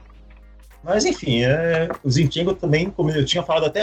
[0.83, 1.89] Mas enfim, é...
[2.03, 3.81] o Zinchenko também, como eu tinha falado até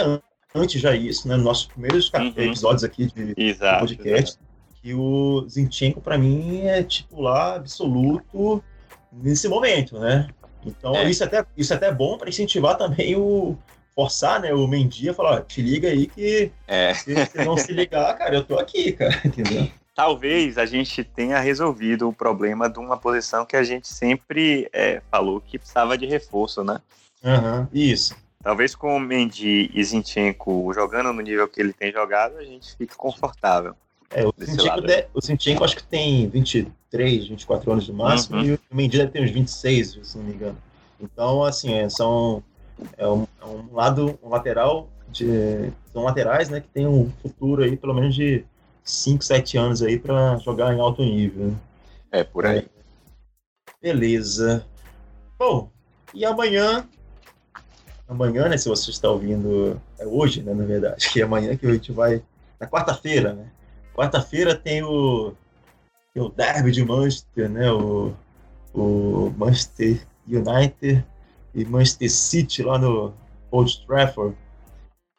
[0.53, 1.35] antes já isso, né?
[1.35, 2.33] Nos nossos primeiros uhum.
[2.37, 4.39] episódios aqui de, exato, podcast, exato.
[4.81, 8.63] que o Zinchenko para mim é titular absoluto
[9.11, 10.27] nesse momento, né?
[10.65, 11.09] Então é.
[11.09, 13.55] isso, é até, isso é até bom para incentivar também o
[13.95, 16.93] forçar, né, o Mendy a falar, te liga aí que é.
[16.93, 17.13] se
[17.45, 19.71] não se ligar, cara, eu tô aqui, cara, entendeu?
[19.95, 25.01] Talvez a gente tenha resolvido o problema de uma posição que a gente sempre é,
[25.09, 26.81] falou que precisava de reforço, né?
[27.23, 28.13] Uhum, isso.
[28.43, 32.75] Talvez com o Mendy e Zinchenko jogando no nível que ele tem jogado, a gente
[32.75, 33.73] fique confortável.
[34.13, 38.45] É, o Zinchenko, de, o Zinchenko acho que tem 23, 24 anos no máximo, uhum.
[38.45, 40.57] e o Mendy deve ter uns 26, se não me engano.
[40.99, 42.43] Então, assim, é, são
[42.97, 47.63] é um, é um, lado, um lateral, de, são laterais, né, que tem um futuro
[47.63, 48.43] aí, pelo menos de
[48.83, 51.53] 5, 7 anos aí para jogar em alto nível.
[52.11, 52.67] É, por aí.
[53.81, 54.65] Beleza.
[55.37, 55.69] Bom,
[56.13, 56.87] e amanhã
[58.07, 58.57] amanhã, né?
[58.57, 60.53] Se você está ouvindo, é hoje, né?
[60.53, 62.21] Na verdade, que é amanhã que a gente vai.
[62.59, 63.47] Na quarta-feira, né?
[63.93, 65.33] Quarta-feira tem o,
[66.13, 67.71] tem o Derby de Manchester, né?
[67.71, 68.13] O,
[68.73, 71.05] o Manchester United
[71.55, 73.13] e Manchester City lá no
[73.49, 74.35] Old Trafford.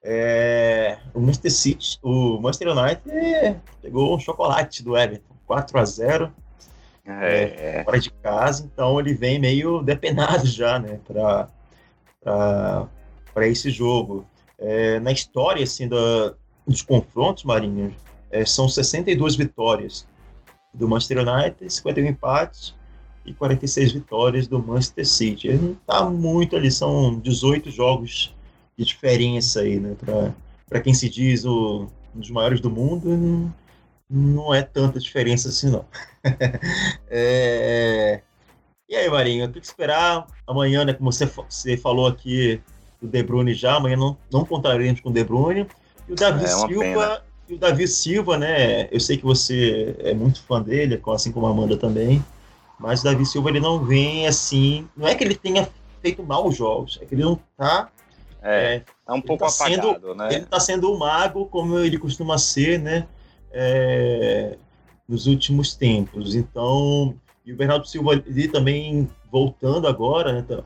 [0.05, 6.33] É, o Manchester City, o Manchester United pegou um chocolate do Everton, 4 a 0
[7.05, 11.49] é, é, fora de casa, então ele vem meio depenado já, né, para
[13.33, 14.27] para esse jogo.
[14.59, 16.35] É, na história assim, da,
[16.66, 17.94] dos confrontos, Marinho,
[18.31, 20.09] é, são 62 vitórias
[20.75, 22.75] do Manchester United, 51 empates
[23.27, 25.49] e 46 vitórias do Manchester City.
[25.49, 28.35] Ele não está muito ali, são 18 jogos
[28.77, 29.97] de diferença aí, né?
[30.69, 33.55] Para quem se diz o, um dos maiores do mundo, não,
[34.09, 35.85] não é tanta diferença assim, não.
[37.09, 38.21] é,
[38.89, 40.93] e aí, Marinho, o que esperar amanhã, né?
[40.93, 42.61] Como você, você falou aqui
[43.03, 45.67] do De Bruyne já, amanhã não, não contaremos com o De Bruyne.
[46.09, 48.89] E o Davi é Silva, e o Davi Silva, né?
[48.93, 52.25] Eu sei que você é muito fã dele, assim como a Amanda também.
[52.79, 54.89] Mas o Davi Silva ele não vem assim.
[54.97, 55.69] Não é que ele tenha
[56.03, 57.89] feito mal os jogos, é que ele não tá.
[58.43, 60.29] É, é tá um pouco tá apagado, sendo, né?
[60.35, 63.07] Ele tá sendo o mago, como ele costuma ser, né?
[63.51, 64.57] É,
[65.09, 66.35] nos últimos tempos.
[66.35, 70.43] Então, e o Bernardo Silva ali também voltando agora, né?
[70.43, 70.62] Tá,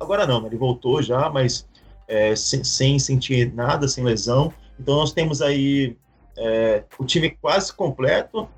[0.00, 0.48] agora não, né?
[0.48, 1.66] ele voltou já, mas
[2.06, 4.52] é, sem, sem, sentir nada, sem lesão.
[4.78, 5.96] Então nós temos aí
[6.36, 8.48] é, o time quase completo.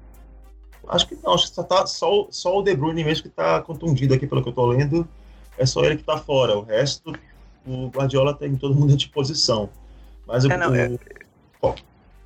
[0.88, 3.61] Acho que não, acho que só, tá, só, só o De Bruyne mesmo que está
[3.62, 5.07] contundido aqui, pelo que eu estou lendo.
[5.57, 6.57] É só ele que está fora.
[6.57, 7.12] O resto,
[7.66, 9.68] o Guardiola tem todo mundo à disposição.
[10.27, 10.90] Mas é, o, não, é...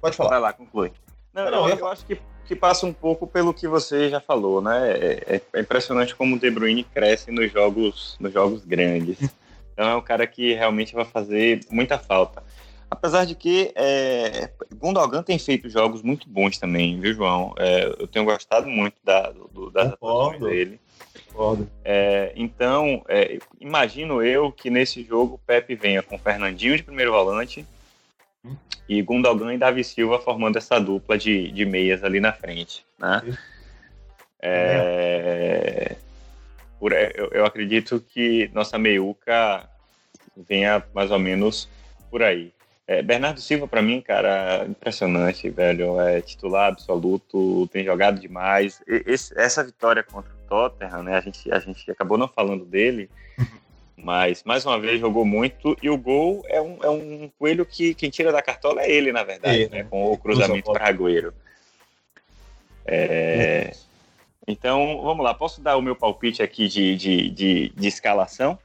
[0.00, 0.30] Pode falar.
[0.30, 0.92] Vai lá, conclui.
[1.34, 4.20] Não, não eu, eu, eu acho que que passa um pouco pelo que você já
[4.20, 4.92] falou, né?
[4.92, 9.18] É, é impressionante como o De Bruyne cresce nos jogos, nos jogos grandes.
[9.72, 12.42] Então é um cara que realmente vai fazer muita falta.
[12.96, 17.54] Apesar de que é, Gundogan tem feito jogos muito bons também, viu, João?
[17.58, 20.80] É, eu tenho gostado muito da, do, das atuações dele.
[21.84, 27.12] É, então, é, imagino eu que nesse jogo o Pepe venha com Fernandinho de primeiro
[27.12, 27.66] volante,
[28.88, 33.36] e Gundogan e Davi Silva formando essa dupla de, de meias ali na frente, né?
[34.40, 35.96] É,
[36.78, 39.68] por, eu, eu, acredito que nossa meiuca
[40.36, 41.68] venha mais ou menos
[42.10, 42.52] por aí.
[42.88, 46.00] É, Bernardo Silva, para mim, cara, impressionante, velho.
[46.00, 48.80] É titular absoluto, tem jogado demais.
[48.86, 51.16] Esse, essa vitória contra o Tottenham, né?
[51.16, 53.10] A gente, a gente acabou não falando dele,
[53.96, 55.76] mas, mais uma vez, jogou muito.
[55.82, 59.10] E o gol é um, é um coelho que quem tira da cartola é ele,
[59.10, 59.84] na verdade, é, né?
[59.84, 61.34] com o cruzamento para Agüero.
[62.84, 63.72] É...
[64.46, 65.34] Então, vamos lá.
[65.34, 68.56] Posso dar o meu palpite aqui de, de, de, de escalação?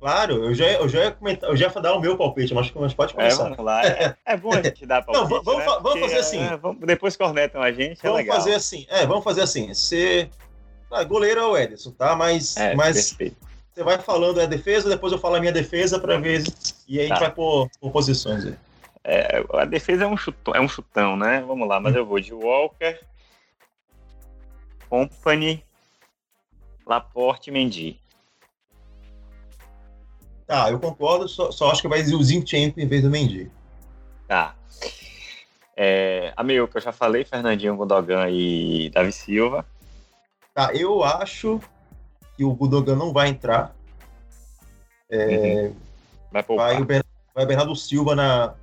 [0.00, 2.70] Claro, eu já, eu já ia comentar, eu já ia dar o meu palpite, mas,
[2.70, 3.42] mas pode é, começar.
[3.42, 3.84] É, vamos lá.
[3.84, 5.22] É, é bom a gente dar palpite.
[5.22, 5.64] Não, vamos, né?
[5.66, 6.40] vamos Porque, fazer assim.
[6.40, 7.98] É, vamos, depois cornetam a gente.
[7.98, 8.36] É vamos legal.
[8.36, 8.86] fazer assim.
[8.88, 9.74] É, vamos fazer assim.
[9.74, 10.30] Você.
[10.90, 12.14] Ah, goleiro é o Ederson, tá?
[12.14, 13.16] Mas, é, mas
[13.74, 16.44] você vai falando a defesa, depois eu falo a minha defesa para ver.
[16.86, 17.14] E aí tá.
[17.14, 18.54] a gente vai por, por posições aí.
[19.52, 21.42] A defesa é um, chutão, é um chutão, né?
[21.46, 21.98] Vamos lá, mas hum.
[21.98, 23.00] eu vou de Walker,
[24.88, 25.64] Company,
[26.86, 28.00] Laporte e Mendy.
[30.48, 33.50] Tá, eu concordo, só, só acho que vai o Zinchenko em vez do Mendy.
[34.26, 34.54] Tá.
[35.76, 39.66] É, a meio que eu já falei, Fernandinho, Gundogan e Davi Silva.
[40.54, 41.60] Tá, eu acho
[42.34, 43.76] que o Gundogan não vai entrar.
[45.10, 45.76] É, uhum.
[46.32, 48.54] Vai, vai, o Bernardo, vai Bernardo Silva na,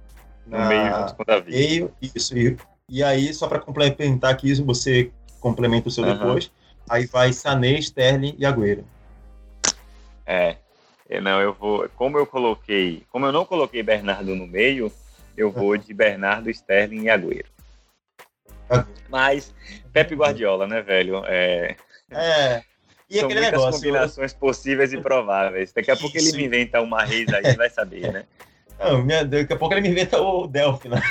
[0.48, 1.52] na no meio junto com o Davi.
[1.52, 2.58] Meio, isso, e,
[2.90, 6.18] e aí, só para complementar aqui, você complementa o seu uhum.
[6.18, 6.52] depois,
[6.90, 8.84] aí vai Sané, Sterling e Agüero.
[10.26, 10.58] É,
[11.22, 14.92] não, eu vou, como eu coloquei, como eu não coloquei Bernardo no meio,
[15.38, 17.48] eu vou de Bernardo, Sterling e Agüero.
[19.10, 19.54] Mas
[19.94, 21.24] Pepe Guardiola, né, velho?
[21.26, 21.76] É,
[22.12, 22.64] é
[23.10, 24.40] e São muitas negócio, combinações eu...
[24.40, 25.72] possíveis e prováveis.
[25.72, 26.02] Daqui a Isso.
[26.02, 28.26] pouco ele me inventa uma reis aí, vai saber, né?
[28.80, 31.02] Não, minha, daqui a pouco ele me inventa o Delphi, né?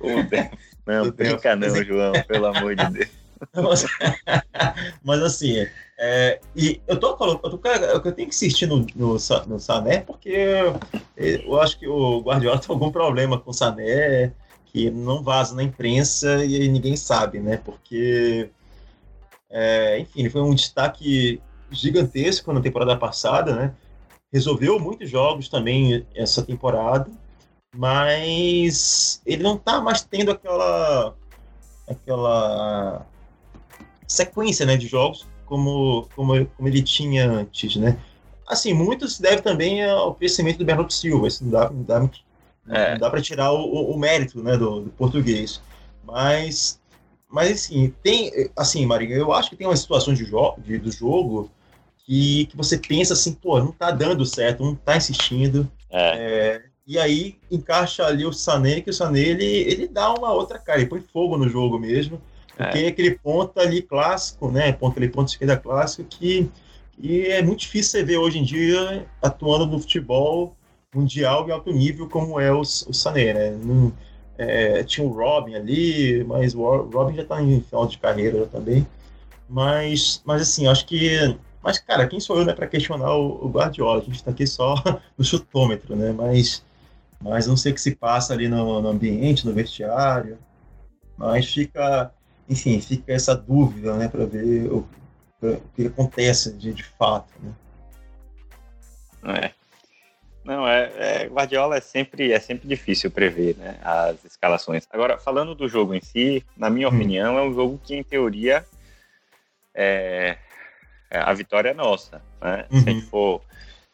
[0.00, 0.58] O Delphi.
[0.86, 3.10] Não, brinca não, João, pelo amor de Deus.
[3.54, 3.84] Mas,
[5.02, 5.66] mas assim,
[5.98, 7.60] é, e eu tô falando, eu,
[7.92, 10.54] eu tenho que insistir no, no, no Sané porque
[11.16, 14.32] eu acho que o Guardiola tem algum problema com o Sané
[14.66, 17.56] que não vaza na imprensa e ninguém sabe, né?
[17.56, 18.50] Porque,
[19.50, 23.74] é, enfim, ele foi um destaque gigantesco na temporada passada, né?
[24.32, 27.10] Resolveu muitos jogos também essa temporada,
[27.74, 31.14] mas ele não tá mais tendo aquela
[31.88, 33.06] aquela
[34.08, 37.98] sequência, né, de jogos como, como, como ele tinha antes, né?
[38.46, 42.10] Assim, muito se deve também ao crescimento do Bernardo Silva, isso não dá, não dá,
[42.70, 42.92] é.
[42.92, 45.60] não dá para tirar o, o, o, mérito né, do, do, português.
[46.02, 46.80] Mas,
[47.28, 50.90] mas assim, tem, assim, Marinho, eu acho que tem umas situações de jo de, do
[50.90, 51.50] jogo
[52.06, 55.70] que, que você pensa assim, pô, não tá dando certo, não tá insistindo.
[55.90, 56.16] É.
[56.16, 60.58] É, e aí encaixa ali o Sané, que o Sané ele, ele dá uma outra
[60.58, 62.18] cara, ele põe fogo no jogo mesmo.
[62.58, 62.88] Porque é.
[62.88, 64.72] aquele ponto ali clássico, né?
[64.72, 66.50] Ponto, aquele ponto de esquerda clássico que,
[66.90, 70.56] que é muito difícil você ver hoje em dia atuando no futebol
[70.92, 73.92] mundial em alto nível como é o, o Sané, né?
[74.36, 78.86] É, tinha o Robin ali, mas o Robin já está em final de carreira também.
[79.48, 81.36] Mas, mas assim, acho que.
[81.62, 84.00] Mas, cara, quem sou eu né, para questionar o, o, Guardiola?
[84.00, 84.74] A gente está aqui só
[85.16, 86.12] no chutômetro, né?
[86.12, 86.64] Mas,
[87.20, 90.38] mas não sei o que se passa ali no, no ambiente, no vestiário.
[91.16, 92.12] Mas fica,
[92.48, 94.88] enfim, fica essa dúvida, né, para ver o,
[95.42, 97.52] o, que acontece de, de fato, né?
[99.42, 99.58] É.
[100.44, 104.86] Não, é, é, Guardiola é sempre, é sempre difícil prever né, as escalações.
[104.90, 106.94] Agora, falando do jogo em si, na minha hum.
[106.94, 108.64] opinião, é um jogo que, em teoria,
[109.74, 110.38] é,
[111.10, 112.22] é a vitória é nossa.
[112.40, 112.66] Né?
[112.70, 112.80] Uhum.
[112.80, 113.10] Se a gente uhum.
[113.10, 113.42] for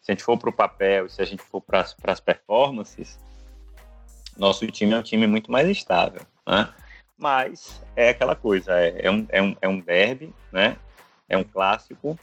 [0.05, 3.19] se a gente for para o papel, se a gente for para as performances,
[4.37, 6.21] nosso time é um time muito mais estável.
[6.47, 6.69] Né?
[7.17, 10.77] Mas é aquela coisa, é, é, um, é, um, é um derby, né?
[11.29, 12.19] É um clássico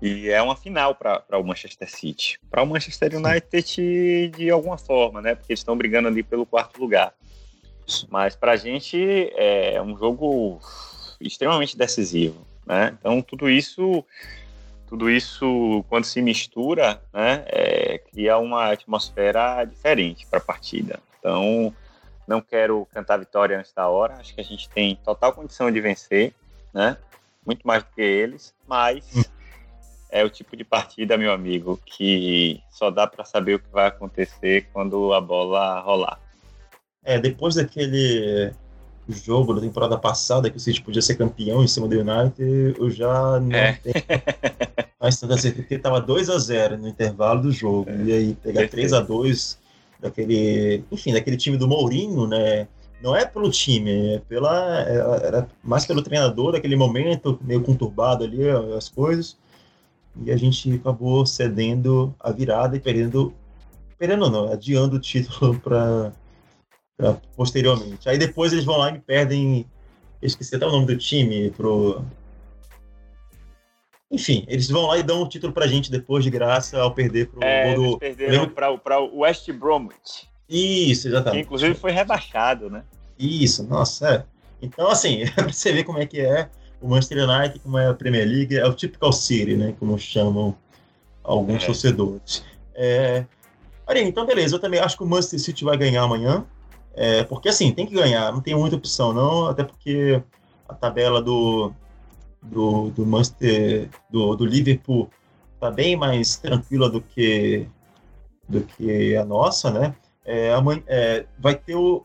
[0.00, 2.38] e é uma final para o Manchester City.
[2.50, 5.36] Para o Manchester United, de alguma forma, né?
[5.36, 7.14] Porque eles estão brigando ali pelo quarto lugar.
[8.10, 10.60] Mas para a gente é um jogo
[11.20, 12.96] extremamente decisivo, né?
[12.98, 14.04] Então tudo isso,
[14.88, 17.44] tudo isso quando se mistura, né?
[17.46, 20.98] É, cria uma atmosfera diferente para a partida.
[21.18, 21.72] Então
[22.26, 24.14] não quero cantar vitória antes da hora.
[24.14, 26.34] Acho que a gente tem total condição de vencer,
[26.72, 26.96] né?
[27.44, 29.22] Muito mais do que eles, mas hum.
[30.10, 33.86] é o tipo de partida, meu amigo, que só dá para saber o que vai
[33.86, 36.20] acontecer quando a bola rolar.
[37.04, 38.52] É, depois daquele
[39.08, 42.90] jogo da temporada passada que o City podia ser campeão em cima do United, eu
[42.90, 43.72] já não é.
[43.82, 43.94] tenho
[45.00, 47.90] mais tanta certeza, porque estava 2 a 0 no intervalo do jogo.
[47.90, 47.96] É.
[47.96, 49.58] E aí pegar 3 a 2
[50.02, 52.66] daquele, enfim, daquele time do Mourinho, né?
[53.00, 58.24] Não é pelo time, é pela, é, era mais pelo treinador, daquele momento meio conturbado
[58.24, 59.36] ali as coisas.
[60.24, 63.32] E a gente acabou cedendo a virada e perdendo,
[63.98, 66.12] perdendo não, adiando o título para
[67.36, 68.08] posteriormente.
[68.08, 69.66] Aí depois eles vão lá e perdem,
[70.20, 72.04] esqueci até o nome do time, pro
[74.12, 77.28] enfim, eles vão lá e dão o título pra gente depois de graça ao perder
[77.28, 77.82] pro é, do.
[77.82, 80.28] Eles perderam pra, pra o West Bromwich.
[80.46, 81.40] Isso, exatamente.
[81.40, 82.84] Que inclusive foi rebaixado, né?
[83.18, 84.24] Isso, nossa, é.
[84.60, 87.94] Então, assim, pra você ver como é que é o Manchester United, como é a
[87.94, 89.74] Premier League, é o typical City, né?
[89.78, 90.54] Como chamam
[91.24, 91.66] alguns é.
[91.66, 92.44] torcedores.
[92.74, 93.24] É...
[93.86, 96.44] Marinho, então beleza, eu também acho que o Manchester City vai ganhar amanhã.
[96.94, 100.22] É, porque assim, tem que ganhar, não tem muita opção, não, até porque
[100.68, 101.72] a tabela do,
[102.42, 105.10] do, do Manchester, do, do Liverpool,
[105.54, 107.66] está bem mais tranquila do que,
[108.48, 109.94] do que a nossa, né?
[110.24, 112.04] É, amanhã, é, vai ter o.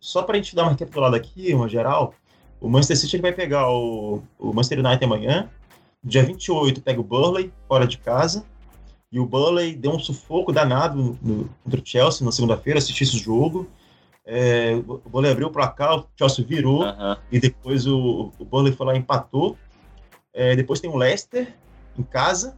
[0.00, 2.14] Só para a gente dar uma recapitulada aqui, uma geral,
[2.60, 5.50] o Manchester City vai pegar o, o Manchester United amanhã.
[6.02, 8.44] Dia 28 pega o Burley, fora de casa.
[9.10, 13.18] E o Burley deu um sufoco danado no, contra o Chelsea na segunda-feira, assisti esse
[13.18, 13.68] jogo.
[14.24, 16.84] É, o Burley abriu o placar, o Chelsea virou.
[17.30, 19.56] E depois o, o Burley foi lá e empatou.
[20.32, 21.54] É, depois tem o Leicester
[21.98, 22.56] em casa.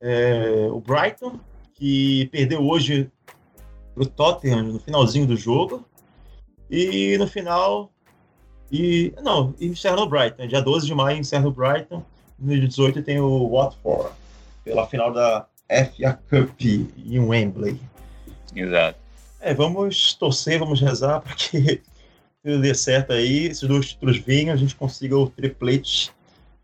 [0.00, 1.40] É, o Brighton,
[1.74, 3.10] que perdeu hoje
[3.94, 5.84] para o Tottenham no finalzinho do jogo.
[6.70, 7.92] E no final.
[8.70, 10.46] E, não, encerra no Brighton.
[10.46, 12.04] Dia 12 de maio encerra no Brighton.
[12.38, 14.10] No dia 18 tem o Watford,
[14.62, 17.80] pela final da FA Cup em Wembley.
[18.54, 18.98] Exato.
[19.40, 21.80] É, vamos torcer, vamos rezar para que
[22.42, 26.12] tudo dê certo aí, esses dois títulos venham, a gente consiga o triplete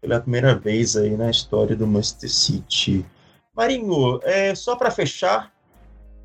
[0.02, 3.06] pela primeira vez aí na história do Manchester City.
[3.56, 5.50] Marinho, é, só para fechar,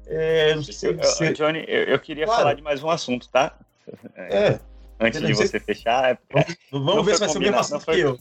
[0.09, 2.41] É, não sei se, eu- Johnny, eu, eu queria Claro.
[2.41, 3.53] falar de mais um assunto, tá?
[4.15, 4.59] É, é,
[5.01, 6.17] Antes de você fechar, é
[6.71, 8.19] vamos Não ver se vai ser o mesmo assunto não foi- que eu.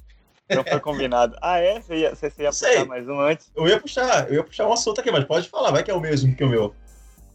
[0.51, 1.37] não foi combinado.
[1.41, 1.81] Ah, é?
[1.81, 3.53] Você ia, você, você ia puxar mais um antes?
[3.57, 5.95] Eu ia puxar, eu ia puxar um assunto aqui, mas pode falar, vai que é
[5.95, 6.75] o mesmo que o meu.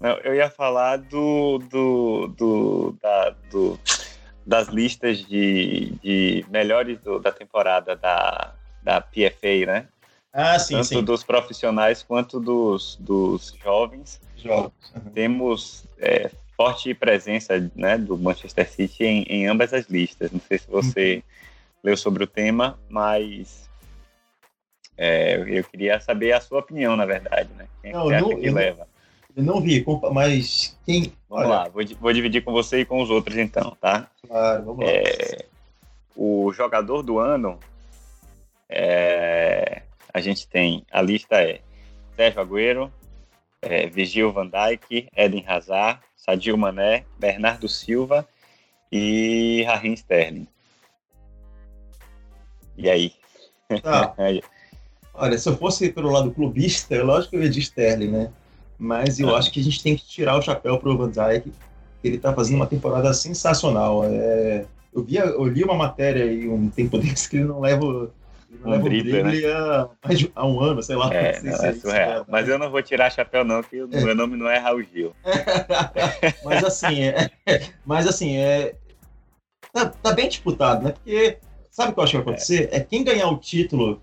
[0.02, 3.80] Não, eu ia falar do, do, do, da, do-
[4.52, 9.88] das listas de, de melhores do- da temporada da, da PFA, né?
[10.34, 11.04] Ah, sim, Tanto sim.
[11.06, 14.20] dos profissionais quanto dos, dos jovens.
[14.36, 14.74] Jogos.
[14.94, 15.12] Uhum.
[15.14, 20.30] Temos é, forte presença né, do Manchester City em, em ambas as listas.
[20.32, 21.22] Não sei se você Uhum.
[21.86, 23.70] leu sobre o tema, mas
[24.98, 27.68] é, eu queria saber a sua opinião, na verdade, né?
[27.82, 28.86] Quem Não, não- que eu leva?
[29.36, 31.14] Eu não vi, compa- mas quem.
[31.30, 34.10] Vamos lá, vou, vou dividir com você e com os outros então, tá?
[34.28, 34.92] Claro, vamos lá.
[34.92, 35.46] É,
[36.16, 37.58] o jogador do ano,
[38.70, 41.62] é, a gente tem, a lista é
[42.16, 42.92] Sérgio Agüero,
[43.62, 48.28] é, Virgil van Dijk, Eden Hazard, Sadio Mané, Bernardo Silva
[48.92, 50.48] e Raheem Sterling.
[52.78, 53.14] E aí?
[53.82, 54.14] Tá.
[55.14, 58.34] Olha, se eu fosse pelo lado clubista, é lógico que eu ia de Sterling, né?
[58.84, 59.38] Mas eu Ah.
[59.38, 61.54] acho que a gente tem que tirar o chapéu pro Van Dijk.
[62.04, 64.04] Ele tá fazendo uma temporada sensacional.
[64.06, 67.86] É, eu, vi, eu li uma matéria aí um tempo desse que ele não leva,
[67.86, 69.46] Um drible, drible
[70.36, 71.14] há, um ano, sei lá.
[71.14, 72.26] É, não se é isso surreal.
[72.28, 75.14] Mas eu não vou tirar chapéu não, que o meu nome não é Raul Gil.
[76.44, 77.30] mas assim, é,
[77.86, 78.74] mas assim, é,
[79.72, 80.92] tá, tá bem disputado, né?
[80.94, 81.38] Porque
[81.70, 82.70] sabe o que eu acho que vai acontecer?
[82.72, 84.02] É, quem ganhar o título,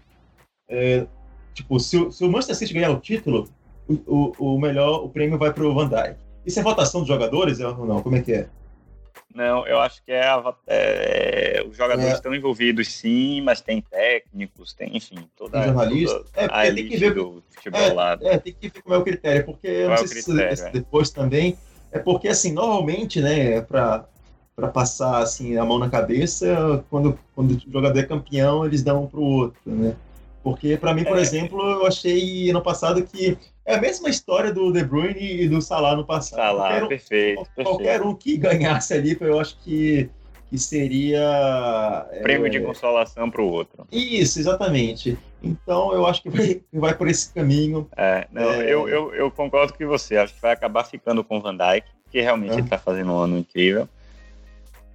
[0.69, 1.05] é,
[1.53, 3.49] tipo, se, o- se o Manchester City ganhar o título,
[4.07, 6.17] o, o, melhor, o prêmio vai pro Van Dijk.
[6.45, 8.03] Isso é votação dos jogadores ou não?
[8.03, 8.49] Como é que é?
[9.35, 12.15] Não, eu acho que é, a- é, os jogadores É.
[12.15, 16.19] estão envolvidos sim, mas tem técnicos, tem, enfim, toda, Tem jornalista?
[16.19, 18.19] toda É, a tem que ver- do futebol lá.
[18.23, 20.25] É, tem que ver como é o critério, porque eu não é sei o se
[20.33, 20.71] critério, se é?
[20.71, 21.57] depois também.
[21.93, 24.05] É porque, assim, normalmente, né, para
[24.57, 29.07] para passar assim a mão na cabeça, quando, quando o jogador é campeão, eles dão
[29.07, 29.95] pro outro, né?
[30.43, 31.21] Porque para mim, por É.
[31.21, 33.39] exemplo, eu achei ano passado que
[33.69, 36.39] é a mesma história do De Bruyne e do Salah no passado.
[36.39, 37.69] Tá lá, qualquer, um, perfeito, perfeito.
[37.69, 40.09] qualquer um que ganhasse ali, eu acho que,
[40.49, 43.87] que seria é, Prêmio de consolação para o outro.
[43.93, 45.19] isso, exatamente.
[45.43, 47.87] Então eu acho que vai, vai por esse caminho.
[47.95, 48.73] É, não, É.
[48.73, 50.17] Eu, eu, eu concordo com você.
[50.17, 52.61] Acho que vai acabar ficando com o Van Dijk, que realmente É.
[52.61, 53.87] está fazendo um ano incrível.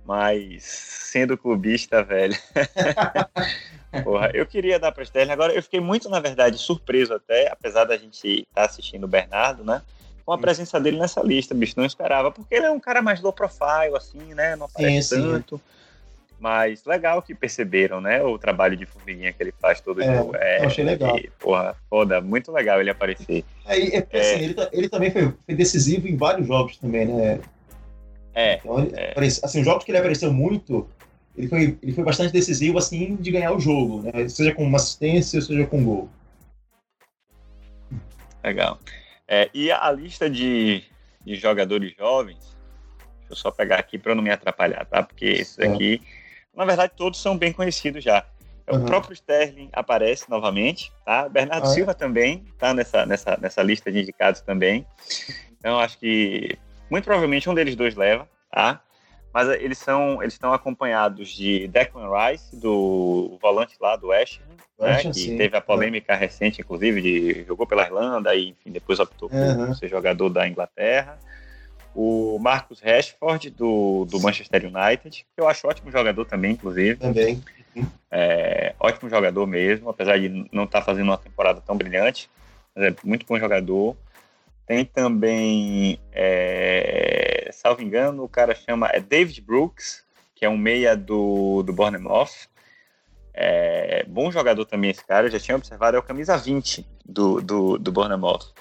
[0.03, 2.35] Mas sendo clubista, velho.
[4.01, 5.31] Porra, eu queria dar para Sterling.
[5.31, 9.63] Agora, eu fiquei muito, na verdade, surpreso até, apesar da gente estar assistindo o Bernardo,
[9.63, 9.81] né?
[10.25, 11.73] Com a presença dele nessa lista, bicho.
[11.77, 14.55] Não esperava, porque ele é um cara mais low profile, assim, né?
[14.55, 15.31] Não aparece Sim, sim.
[15.31, 15.61] tanto.
[16.39, 18.21] Mas legal que perceberam, né?
[18.23, 20.35] O trabalho de formiguinha que ele faz todo É, jogo.
[20.35, 21.17] É, eu achei legal.
[21.17, 23.45] e, porra, foda, muito legal ele aparecer.
[23.65, 27.39] É, é porque, assim, ele, ele também foi, foi decisivo em vários jogos também, né?
[28.33, 29.13] É, Então, ele É.
[29.15, 30.89] assim, os jogos que ele apareceu muito,
[31.35, 34.27] ele foi, ele foi bastante decisivo, assim, de ganhar o jogo, né?
[34.29, 36.09] Seja com uma assistência, seja com gol.
[38.43, 38.79] legal.
[39.27, 40.83] É, e a lista de,
[41.25, 42.55] de jogadores jovens,
[43.19, 45.01] deixa eu só pegar aqui para não me atrapalhar, tá?
[45.01, 46.01] Porque esses aqui,
[46.53, 48.25] na verdade, todos são bem conhecidos já.
[48.67, 48.85] É, O Uhum.
[48.85, 51.27] próprio Sterling aparece novamente, tá?
[51.29, 51.73] Bernardo Ah, é?
[51.73, 54.85] Silva também tá nessa, nessa, nessa lista de indicados também.
[55.59, 56.57] Então, acho que
[56.89, 58.81] muito provavelmente um deles dois leva, tá?
[59.33, 64.39] Mas eh, eles são, eles estão acompanhados de Declan Rice, do volante lá do West
[64.39, 65.37] Ham, né, que assim.
[65.37, 69.73] teve a polêmica recente, inclusive, de jogou pela Irlanda e, enfim, depois optou por Uhum.
[69.73, 71.17] ser jogador da Inglaterra.
[71.95, 76.95] O Marcus Rashford, do, do Manchester United, que eu acho ótimo jogador também, inclusive.
[76.95, 77.41] Também.
[78.11, 82.29] É, ótimo jogador mesmo, apesar de não estar fazendo uma temporada tão brilhante.
[82.75, 83.95] Mas é muito bom jogador.
[84.65, 90.03] Tem também, é, salvo engano, o cara chama é David Brooks,
[90.35, 92.47] que é um meia do, do Bournemouth.
[93.33, 97.41] É, bom jogador também esse cara, eu já tinha observado, é o camisa 20 do,
[97.41, 98.53] do, do Bournemouth.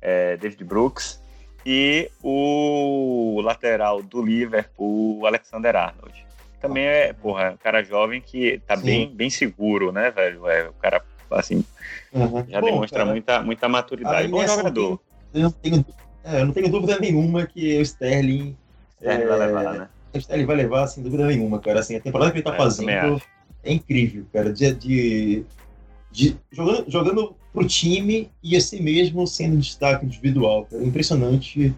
[0.00, 1.22] É, David Brooks.
[1.68, 6.24] E o lateral do Liverpool, o Alexander Arnold.
[6.60, 8.84] Também é, porra, um cara jovem que tá Sim.
[8.84, 10.48] bem, bem seguro, né, velho?
[10.48, 11.64] É, o cara, assim,
[12.12, 12.44] Uhum.
[12.48, 14.28] já Bom, demonstra cara, muita, muita maturidade.
[14.28, 15.00] Bom jogador.
[15.34, 15.84] Eu não tenho,
[16.26, 18.56] é, eu não tenho dúvida nenhuma que o Sterling.
[19.00, 19.88] Sterling é, vai levar, né?
[20.14, 21.80] O Sterling vai levar, sem dúvida nenhuma, cara.
[21.80, 23.20] Assim, a temporada que ele tá É, fazendo
[23.62, 24.52] é incrível, cara.
[24.52, 25.44] De, de,
[26.10, 30.82] de- jogando, jogando pro time e assim mesmo sendo destaque individual, cara.
[30.82, 31.74] É impressionante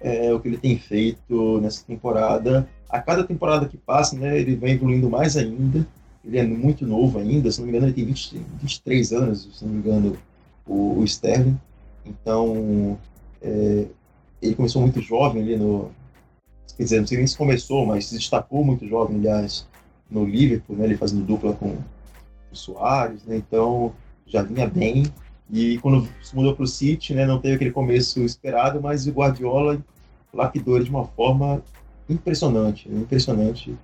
[0.00, 2.68] é, o que ele tem feito nessa temporada.
[2.88, 5.86] A cada temporada que passa, né, ele vem evoluindo mais ainda.
[6.24, 9.64] Ele é muito novo ainda, se não me engano, ele tem 20, 23 anos, se
[9.64, 10.16] não me engano,
[10.66, 11.58] o, o Sterling.
[12.06, 12.96] Então,
[13.42, 13.86] É,
[14.40, 15.90] ele começou muito jovem ali no.
[16.76, 19.68] Quer dizer, não sei nem se começou, mas se destacou muito jovem, aliás,
[20.10, 20.84] no Liverpool, né?
[20.84, 21.76] Ele fazendo dupla com
[22.50, 23.36] o Soares, né?
[23.36, 23.92] Então
[24.26, 25.04] já vinha bem.
[25.50, 29.12] E quando se mudou para o City, né, não teve aquele começo esperado, mas o
[29.12, 29.84] Guardiola
[30.32, 31.62] lapidou ele de uma forma
[32.08, 33.02] impressionante, né?
[33.02, 33.76] impressionante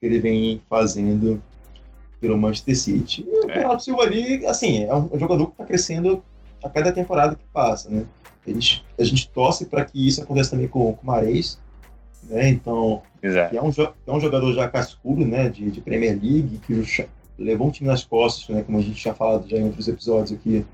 [0.00, 1.42] que ele vem fazendo
[2.20, 3.26] pelo Manchester City.
[3.26, 3.54] E o é.
[3.54, 6.22] Bernardo Silva ali, assim, é um jogador que está crescendo
[6.62, 8.04] a cada temporada que passa, né?
[8.46, 11.58] A gente, a gente torce para que isso aconteça também com, com o Mares,
[12.24, 12.48] né?
[12.48, 13.70] Então, é um,
[14.06, 15.48] é um jogador já cascudo, né?
[15.48, 17.06] De, de Premier League, que
[17.38, 18.62] levou um time nas costas, né?
[18.62, 20.64] Como a gente já falado já em outros episódios aqui,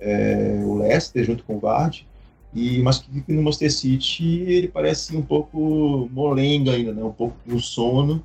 [0.00, 2.06] é, o Leicester junto com o Vardy.
[2.54, 7.02] E, mas que no Manchester City ele parece um pouco molenga ainda, né?
[7.02, 8.24] Um pouco no sono.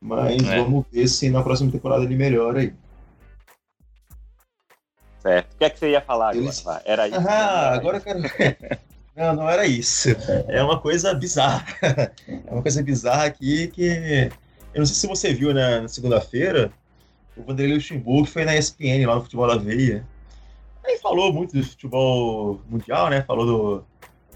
[0.00, 0.62] Mas é.
[0.62, 2.72] vamos ver se na próxima temporada ele melhora aí.
[5.26, 5.54] Certo.
[5.54, 6.44] O que é que você ia falar agora?
[6.44, 6.64] Eles...
[6.84, 7.28] Era isso?
[7.28, 8.20] Ah, agora eu quero.
[9.16, 10.10] não, não era isso.
[10.46, 11.66] É uma coisa bizarra.
[11.82, 14.30] É uma coisa bizarra aqui que.
[14.72, 16.70] Eu não sei se você viu né, na segunda-feira,
[17.36, 20.06] o Vanderlei Luxemburgo foi na ESPN lá no Futebol da Veia.
[20.84, 23.22] Aí falou muito do futebol mundial, né?
[23.22, 23.84] Falou do,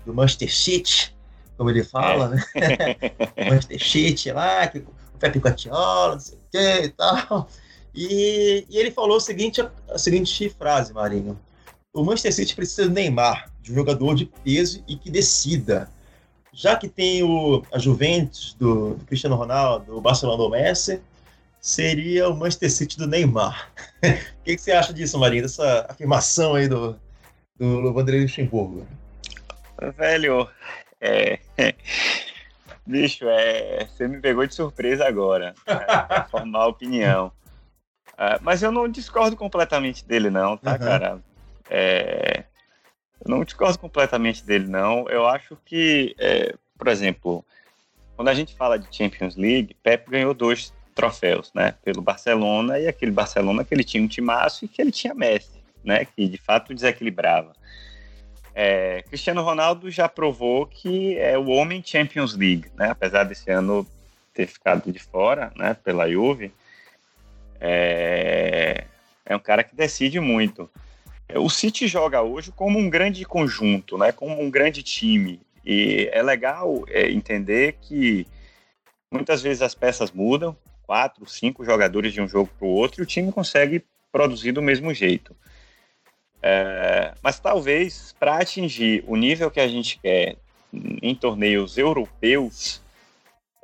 [0.05, 1.15] do Manchester City,
[1.57, 2.45] como ele fala, né?
[3.49, 7.49] Manchester City lá, que o Pepe Guardiola, não sei o que e tal.
[7.95, 11.39] E, e, ele falou a seguinte, a seguinte frase, Marinho.
[11.93, 15.91] O Manchester City precisa de Neymar, de um jogador de peso e que decida.
[16.53, 21.01] Já que tem o, a Juventus do, do Cristiano Ronaldo, o Barcelona do Messi,
[21.61, 23.71] seria o Manchester City do Neymar.
[24.03, 26.99] o que, que, você acha disso, Marinho, dessa afirmação aí do,
[27.57, 28.87] do Vanderlei Luxemburgo?
[29.97, 30.49] Velho,
[31.01, 31.39] é...
[32.87, 33.87] Bicho, é...
[33.87, 37.33] você me pegou de surpresa agora, né, formar opinião.
[38.21, 40.79] Uh, mas eu não discordo completamente dele, não, tá, uhum.
[40.79, 41.19] cara?
[41.71, 42.45] É,
[43.25, 45.09] eu não discordo completamente dele, não.
[45.09, 47.43] Eu acho que, é, por exemplo,
[48.17, 51.75] quando a gente fala de Champions League, Pep ganhou dois troféus, né?
[51.83, 55.63] Pelo Barcelona, e aquele Barcelona que ele tinha um timaço e que ele tinha Messi,
[55.83, 56.05] né?
[56.05, 57.53] Que de fato desequilibrava.
[58.55, 62.91] É, Cristiano Ronaldo já provou que é o homem Champions League, né?
[62.91, 63.87] Apesar desse ano
[64.35, 65.75] ter ficado de fora, né?
[65.83, 66.53] Pela Juve,
[67.61, 68.85] é,
[69.27, 70.71] é um cara que decide muito.
[71.37, 74.11] O City joga hoje como um grande conjunto, né?
[74.11, 75.41] Como um grande time.
[75.65, 78.27] E é legal é, entender que
[79.13, 83.05] muitas vezes as peças mudam, quatro, cinco jogadores de um jogo para o outro, e
[83.05, 85.37] o time consegue produzir do mesmo jeito.
[86.43, 90.37] É, mas talvez para atingir o nível que a gente quer
[90.73, 92.83] em torneios europeus,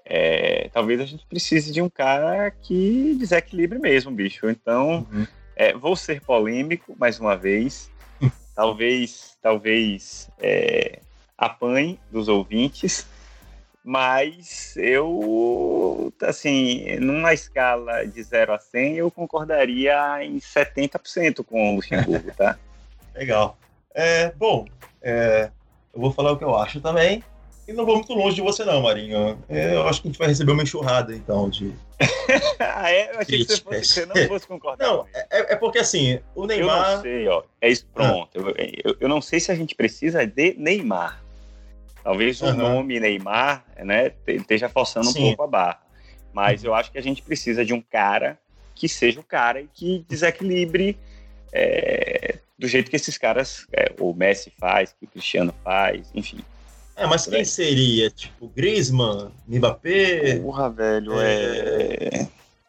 [0.09, 4.49] é, talvez a gente precise de um cara que desequilibre mesmo, bicho.
[4.49, 5.27] Então, uhum.
[5.57, 7.91] é, vou ser polêmico mais uma vez.
[8.55, 11.01] talvez, talvez é,
[11.37, 13.05] apanhe dos ouvintes,
[13.83, 21.77] mas eu, assim, numa escala de 0 a 100, eu concordaria em 70% com o
[21.77, 22.57] Luxemburgo, tá?
[23.15, 23.59] Legal.
[23.93, 24.67] É, bom,
[25.03, 25.51] é,
[25.93, 27.25] eu vou falar o que eu acho também.
[27.69, 29.39] E não vou muito longe de você, não, Marinho.
[29.49, 31.73] É, eu acho que a gente vai receber uma enxurrada, então, de.
[32.61, 33.15] ah, é?
[33.15, 34.87] Eu achei que você, fosse, você não fosse concordar.
[34.87, 36.91] Não, é, é, porque assim, o Neymar.
[36.91, 37.43] Eu não sei, ó.
[37.61, 38.31] É isso, pronto.
[38.37, 38.39] Ah.
[38.39, 38.55] Eu,
[38.85, 41.23] eu, eu, não sei se a gente precisa de Neymar.
[42.05, 42.55] Talvez o uhum.
[42.55, 45.25] nome Neymar, né, esteja forçando Sim.
[45.25, 45.83] um pouco a barra.
[46.33, 46.69] Mas uhum.
[46.69, 48.39] eu acho que a gente precisa de um cara
[48.77, 50.97] que seja o cara e que desequilibre
[51.53, 56.39] é, do jeito que esses caras, é, o Messi faz, que o Cristiano faz, enfim.
[56.97, 58.11] É, mas quem seria?
[58.11, 60.39] Tipo, Griezmann, Mbappé?
[60.41, 62.23] Porra, velho, é...
[62.23, 62.29] é...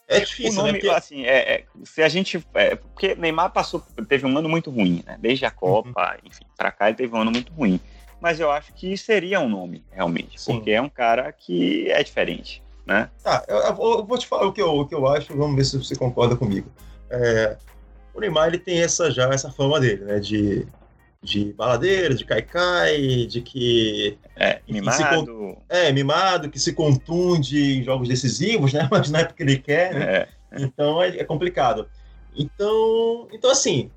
[0.10, 0.80] É difícil, o nome, né?
[0.80, 0.96] Porque...
[0.96, 2.42] Assim, é, é, se a gente...
[2.54, 5.18] É, porque Neymar passou, teve um ano muito ruim, né?
[5.20, 6.30] Desde a Copa, uhum.
[6.30, 7.78] enfim, pra cá ele teve um ano muito ruim.
[8.22, 10.42] Mas eu acho que seria um nome, realmente.
[10.42, 10.54] Sim.
[10.54, 13.10] Porque é um cara que é diferente, né?
[13.22, 15.66] Tá, eu, eu, vou te falar o que eu, o que eu acho, vamos ver
[15.66, 16.72] se você concorda comigo.
[17.10, 17.58] É,
[18.14, 20.20] o Neymar, ele tem essa, já essa fama dele, né?
[20.20, 20.66] De
[21.22, 24.18] de baladeiro, de caicai, de que.
[24.36, 25.26] É, mimado.
[25.26, 28.88] Se, é, mimado, que se contunde em jogos decisivos, né?
[28.92, 30.16] Mas não é porque ele quer, né?
[30.16, 30.28] É.
[30.60, 31.88] Então é, é, complicado.
[32.36, 33.92] Então, então, assim.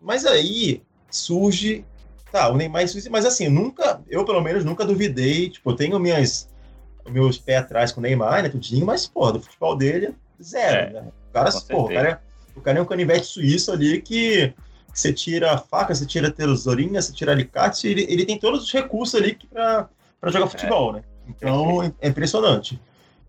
[0.00, 1.84] Mas aí surge.
[2.32, 5.48] Tá, o Neymar mas assim, nunca, eu pelo menos nunca duvidei.
[5.48, 6.50] Tipo, eu tenho minhas,
[7.08, 8.48] meus pés atrás com o Neymar, né?
[8.48, 11.08] Tudinho, mas, pô, do futebol dele, zero, é, né?
[11.30, 12.18] O cara, pô, o cara, é,
[12.56, 14.52] o cara é um canivete suíço ali que
[15.00, 18.64] você tira a faca, você tira a tesourinha, você tira alicate, ele, ele tem todos
[18.64, 19.88] os recursos ali para
[20.26, 20.92] jogar futebol, é.
[20.94, 21.02] né?
[21.28, 22.80] Então é impressionante.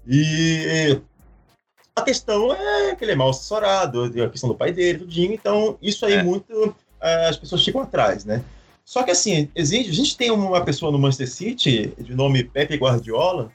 [0.08, 1.02] E
[1.96, 5.78] a questão é que ele é mal assessorado, a questão do pai dele, tudinho, então
[5.82, 6.24] isso aí é.
[6.24, 8.44] muito é, as pessoas ficam atrás, né?
[8.86, 12.78] Só que assim, existe, a gente tem uma pessoa no Manchester City, de nome Pepe
[12.78, 13.52] Guardiola,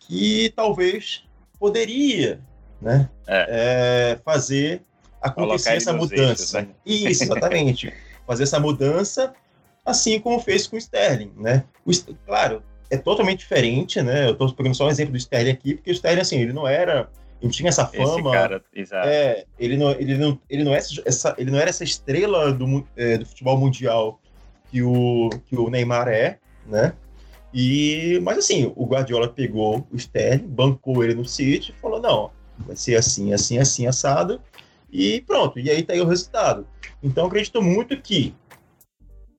[0.00, 1.22] que talvez
[1.58, 2.40] poderia
[2.80, 4.16] né, é.
[4.16, 4.82] É, fazer
[5.22, 6.20] acontecer essa mudança.
[6.32, 6.68] Eixos, né?
[6.84, 7.92] Isso, exatamente.
[8.26, 9.34] fazer essa mudança,
[9.84, 11.64] assim como fez com o Sterling, né?
[11.84, 11.90] O,
[12.26, 14.26] claro, é totalmente diferente, né?
[14.26, 16.66] Eu estou pegando só um exemplo do Sterling aqui, porque o Sterling, assim, ele não
[16.66, 17.08] era
[17.42, 18.30] não tinha essa fama.
[18.30, 18.62] Cara,
[19.04, 22.86] é, ele não, ele não, ele não, é essa, ele não era essa estrela do,
[22.96, 24.20] é, do futebol mundial
[24.70, 26.92] que o, que o Neymar é, né?
[27.52, 32.30] E, mas assim, o Guardiola pegou o Sterling, bancou ele no City e falou: não,
[32.58, 34.40] vai ser assim, assim, assim, assado.
[34.92, 36.66] E pronto, e aí tá aí o resultado.
[37.02, 38.34] Então acredito muito que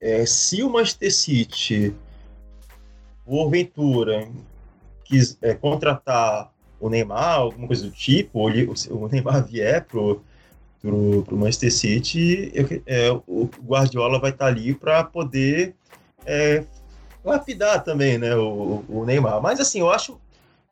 [0.01, 1.95] é, se o Manchester City,
[3.23, 4.27] porventura,
[5.05, 10.21] quis é, contratar o Neymar, alguma coisa do tipo, ou ele, o Neymar vier pro,
[10.81, 15.75] pro, pro Manchester City, eu, é, o Guardiola vai estar tá ali para poder
[16.25, 16.65] é,
[17.23, 19.41] lapidar também, né, o, o Neymar.
[19.41, 20.19] Mas assim, eu acho.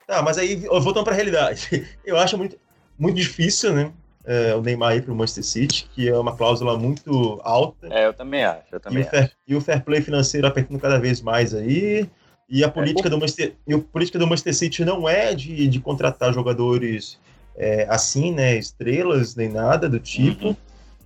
[0.06, 2.58] Tá, mas aí, voltando para a realidade, eu acho muito,
[2.98, 3.92] muito difícil, né?
[4.24, 7.88] É, o Neymar ir para o Manchester City, que é uma cláusula muito alta.
[7.90, 8.66] É, eu também acho.
[8.70, 12.08] Eu também e, o fair, e o fair play financeiro apertando cada vez mais aí.
[12.48, 15.66] E a política, é, do, Manchester, e a política do Manchester City não é de,
[15.66, 17.18] de contratar jogadores
[17.56, 18.56] é, assim, né?
[18.56, 20.48] Estrelas, nem nada do tipo.
[20.48, 20.56] Uhum.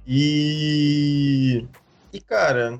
[0.07, 1.65] E.
[2.13, 2.79] E, cara.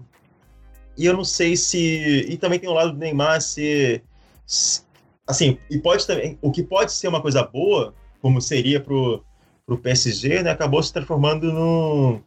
[0.97, 2.27] E eu não sei se.
[2.29, 4.03] E também tem o lado do Neymar ser.
[5.27, 6.39] Assim, e pode também.
[6.41, 9.25] O que pode ser uma coisa boa, como seria pro,
[9.67, 10.51] pro PSG, né?
[10.53, 12.23] Acabou se transformando num.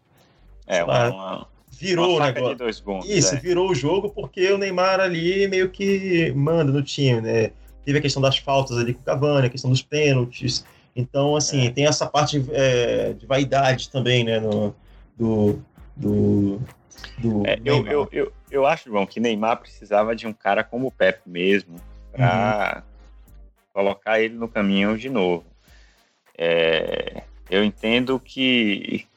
[0.67, 1.47] É, lá, uma,
[1.79, 2.83] virou o negócio.
[2.83, 3.39] Pontos, Isso, é.
[3.39, 7.51] virou o jogo porque o Neymar ali meio que manda no time, né?
[7.85, 10.65] Teve a questão das faltas ali com o Cavani, a questão dos pênaltis.
[10.95, 11.71] Então, assim, é.
[11.71, 14.39] tem essa parte é, de vaidade também, né?
[14.39, 14.75] No,
[15.17, 15.59] do.
[15.95, 16.61] do,
[17.17, 20.87] do é, eu, eu, eu, eu acho, João, que Neymar precisava de um cara como
[20.87, 21.77] o Pepe mesmo
[22.11, 23.61] para uhum.
[23.73, 25.45] colocar ele no caminho de novo.
[26.37, 29.08] É, eu entendo que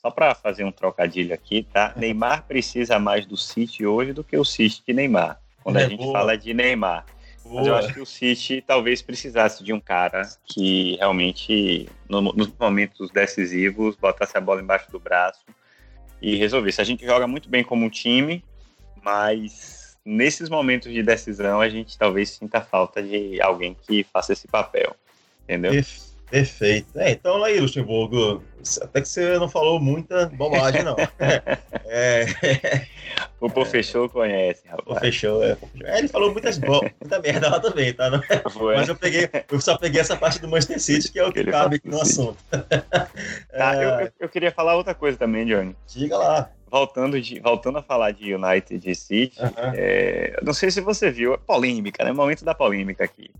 [0.00, 1.92] só para fazer um trocadilho aqui, tá?
[1.94, 5.38] Neymar precisa mais do City hoje do que o City de Neymar.
[5.62, 6.12] Quando é, a gente boa.
[6.12, 7.04] fala de Neymar.
[7.42, 7.56] Boa.
[7.56, 12.50] Mas eu acho que o City talvez precisasse de um cara que realmente, no, nos
[12.58, 15.44] momentos decisivos, botasse a bola embaixo do braço
[16.22, 16.80] e resolvesse.
[16.80, 18.42] A gente joga muito bem como um time,
[19.02, 24.48] mas nesses momentos de decisão a gente talvez sinta falta de alguém que faça esse
[24.48, 24.96] papel.
[25.44, 25.74] Entendeu?
[25.74, 26.09] Isso.
[26.30, 26.98] Perfeito.
[26.98, 28.42] É, então aí, Luxemburgo,
[28.80, 30.94] até que você não falou muita bobagem, não.
[31.86, 32.24] é,
[33.40, 34.86] o professor conhece, rapaz.
[34.86, 35.56] O professor, é.
[35.84, 36.80] é ele falou muitas bo...
[37.00, 38.10] muita merda lá também, tá?
[38.50, 38.76] Foi.
[38.76, 41.40] Mas eu peguei, eu só peguei essa parte do Manchester City, que é o que
[41.40, 42.38] ele cabe aqui no assunto.
[43.50, 44.04] Tá, é...
[44.04, 45.76] eu, eu, queria falar outra coisa também, Johnny.
[45.86, 46.50] Diga lá.
[46.70, 49.36] Voltando, de, voltando a falar de United e City,
[49.74, 52.12] é, não sei se você viu, polêmica, né?
[52.12, 53.30] Momento da polêmica aqui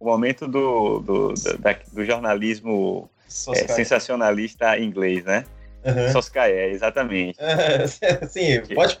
[0.00, 5.44] o momento do, do, do, da, do jornalismo é, sensacionalista inglês, né?
[5.84, 6.10] Uhum.
[6.10, 7.38] Soscaé, exatamente.
[8.28, 8.98] sim, que, pode,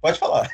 [0.00, 0.48] pode falar.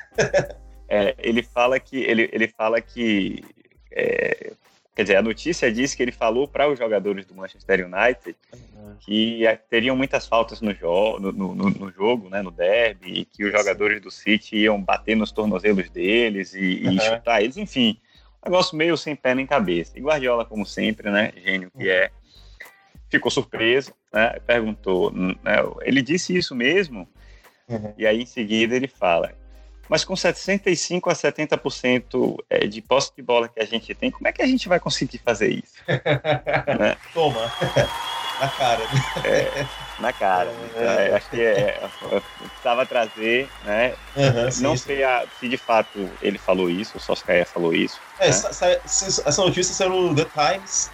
[0.89, 3.45] é, ele fala que ele, ele fala que
[3.91, 4.53] é,
[4.95, 8.95] quer dizer, a notícia diz que ele falou para os jogadores do Manchester United uhum.
[9.01, 13.45] que teriam muitas faltas no, jo no, no, no, jogo, né, no derby, e que
[13.45, 16.93] os jogadores do City iam bater nos tornozelos deles e, uhum.
[16.93, 17.99] e chutar eles, enfim
[18.45, 19.99] negócio meio sem pé nem cabeça.
[19.99, 22.11] E Guardiola, como sempre, né, gênio que é,
[23.09, 25.35] ficou surpreso, né, perguntou, né,
[25.83, 27.09] ele disse isso mesmo,
[27.69, 27.95] uhum.
[27.99, 29.35] e aí em seguida ele fala,
[29.89, 34.29] mas com 65 a 70% é, de posse de bola que a gente tem, como
[34.29, 35.75] é que a gente vai conseguir fazer isso?
[36.79, 36.97] né?
[37.13, 37.51] Toma.
[38.41, 38.83] Na cara.
[39.25, 39.67] É,
[40.01, 40.51] na cara.
[40.75, 41.81] É, é, acho que é,
[42.39, 43.95] precisava trazer, né?
[44.17, 48.01] Uhum, não sim, sei a, se de fato ele falou isso, o Soskaia falou isso.
[48.19, 48.33] É, né?
[48.33, 50.91] essa notícia saiu no The Times.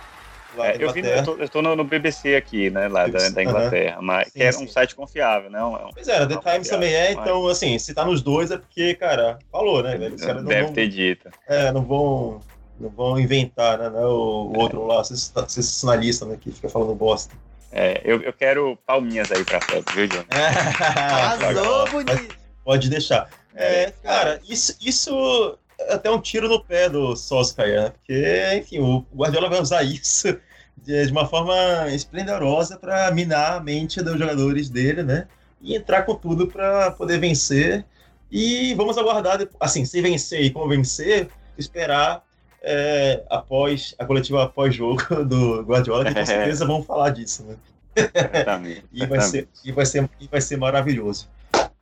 [0.58, 3.42] É, eu, vi, eu, tô, eu tô no, no, BBC aqui, né, lá da, da
[3.42, 4.06] Inglaterra, uhum.
[4.06, 5.62] mas sim, que era um site confiável, né?
[5.62, 8.94] Um, pois é, The Times também é, então, assim, se tá nos dois é porque,
[8.94, 9.98] cara, falou, né?
[9.98, 10.16] Velho?
[10.16, 11.28] Deve vão, ter dito.
[11.46, 12.40] É, não vão
[12.78, 13.86] não vão inventar, né?
[13.86, 16.38] É o, o outro lá, sensacionalista, né?
[16.40, 17.34] Que fica falando bosta.
[17.72, 20.24] É, eu, eu quero palminhas aí pra Fred, viu, John?
[20.30, 22.36] Arrasou, bonito!
[22.64, 23.28] Pode deixar.
[23.54, 27.90] É, é, cara, isso, isso é até um tiro no pé do Solskjaer, né?
[27.90, 30.38] Porque, enfim, o Guardiola vai usar isso
[30.76, 31.54] de, de uma forma
[31.88, 35.26] esplendorosa para minar a mente dos jogadores dele, né?
[35.60, 37.84] E entrar com tudo para poder vencer.
[38.30, 42.25] E vamos aguardar, assim, se vencer e convencer, esperar
[42.68, 46.26] é, após a coletiva após-jogo do Guardiola, que com é.
[46.26, 47.56] certeza vão falar disso, né?
[48.92, 51.28] e, vai ser, e, vai ser, e vai ser maravilhoso.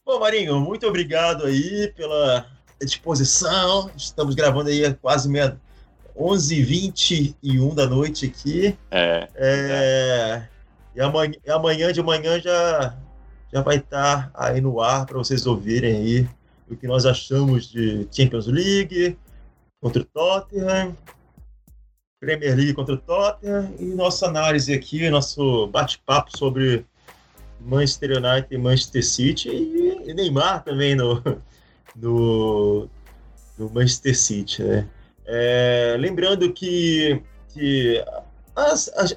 [0.05, 2.47] Bom, Marinho, muito obrigado aí pela
[2.81, 3.91] disposição.
[3.97, 5.59] Estamos gravando aí quase meia
[6.17, 8.77] 11h21 da noite aqui.
[8.91, 9.29] É.
[9.35, 10.43] é...
[10.95, 12.95] E amanhã, amanhã de manhã já,
[13.53, 16.29] já vai estar aí no ar para vocês ouvirem aí
[16.71, 19.17] o que nós achamos de Champions League
[19.85, 20.97] contra o Tottenham,
[22.19, 26.87] Premier League contra o Tottenham e nossa análise aqui, nosso bate-papo sobre
[27.61, 31.23] Manchester United e Manchester City e Neymar também no,
[31.95, 32.89] no,
[33.59, 34.89] no Manchester City, né?
[35.27, 37.21] É, lembrando que,
[37.53, 38.03] que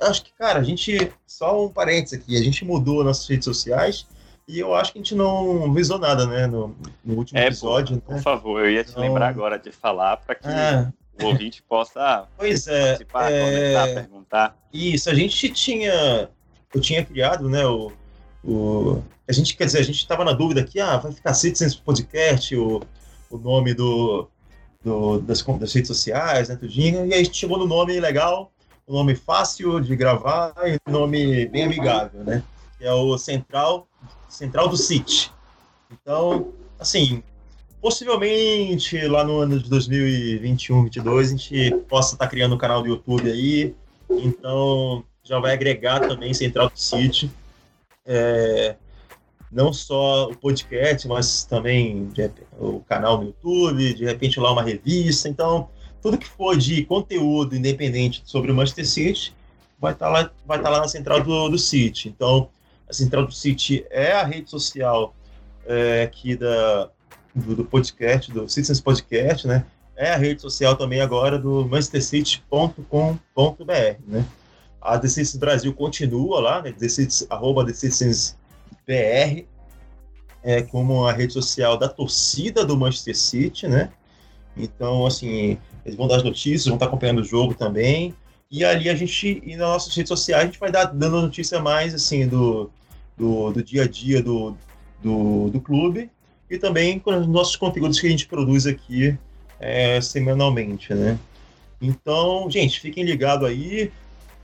[0.02, 1.14] acho que, cara, a gente.
[1.26, 4.06] Só um parênteses aqui, a gente mudou nossas redes sociais
[4.48, 6.48] e eu acho que a gente não visou nada, né?
[6.48, 8.00] No, no último é, episódio.
[8.00, 8.18] Por, né?
[8.18, 9.04] por favor, eu ia te então...
[9.04, 10.88] lembrar agora de falar para que é.
[11.22, 13.46] o ouvinte possa pois é, participar, é...
[13.46, 14.58] comentar, perguntar.
[14.72, 16.30] Isso, a gente tinha.
[16.74, 17.66] Eu tinha criado, né?
[17.66, 17.92] O,
[18.44, 21.76] o, a gente, quer dizer, a gente estava na dúvida aqui, ah, vai ficar Citizens
[21.76, 22.82] Podcast, o,
[23.30, 24.30] o nome do,
[24.82, 28.52] do, das, das, redes sociais, né, tudinho, e aí a gente chegou no nome legal,
[28.88, 32.42] um nome fácil de gravar e um nome bem amigável, né,
[32.78, 33.88] que é o Central,
[34.38, 35.32] Central do City.
[35.92, 37.24] Então, assim,
[37.82, 42.84] possivelmente lá no ano de 2021, 2022, a gente possa estar tá criando um canal
[42.84, 43.74] do YouTube aí,
[44.12, 47.32] então já vai agregar também Central do City.
[48.06, 48.76] É,
[49.52, 52.08] não só o podcast, mas também
[52.60, 55.28] o canal no YouTube, de repente lá uma revista.
[55.28, 55.70] Então,
[56.00, 59.36] tudo que for de conteúdo independente sobre o Manchester City
[59.80, 62.08] vai estar tá lá, vai tá lá na central do, do City.
[62.08, 62.50] Então,
[62.90, 65.16] a central do City é a rede social
[65.66, 66.90] é, aqui da,
[67.36, 69.66] do, do, podcast, do Citizens Podcast, né?
[69.96, 72.82] É a rede social também agora do manchestercity.com.br,
[74.08, 74.26] né?
[74.80, 76.72] A The Citizens Brasil continua lá, né?
[76.72, 78.38] The Citizens, arroba The Citizens
[78.86, 79.46] BR,
[80.44, 83.92] é, como a rede social da torcida do Manchester City, né?
[84.56, 88.16] Então, assim, eles vão dar as notícias, vão estar acompanhando o jogo também.
[88.50, 91.60] E ali a gente, e nas nossas redes sociais, a gente vai dar dando notícia
[91.60, 92.72] mais, assim, do,
[93.18, 94.56] do, do dia a dia do,
[95.02, 96.10] do, do, clube
[96.50, 99.18] e também com os nossos conteúdos que a gente produz aqui
[99.60, 101.18] é, semanalmente, né?
[101.82, 103.92] Então, gente, fiquem ligados aí,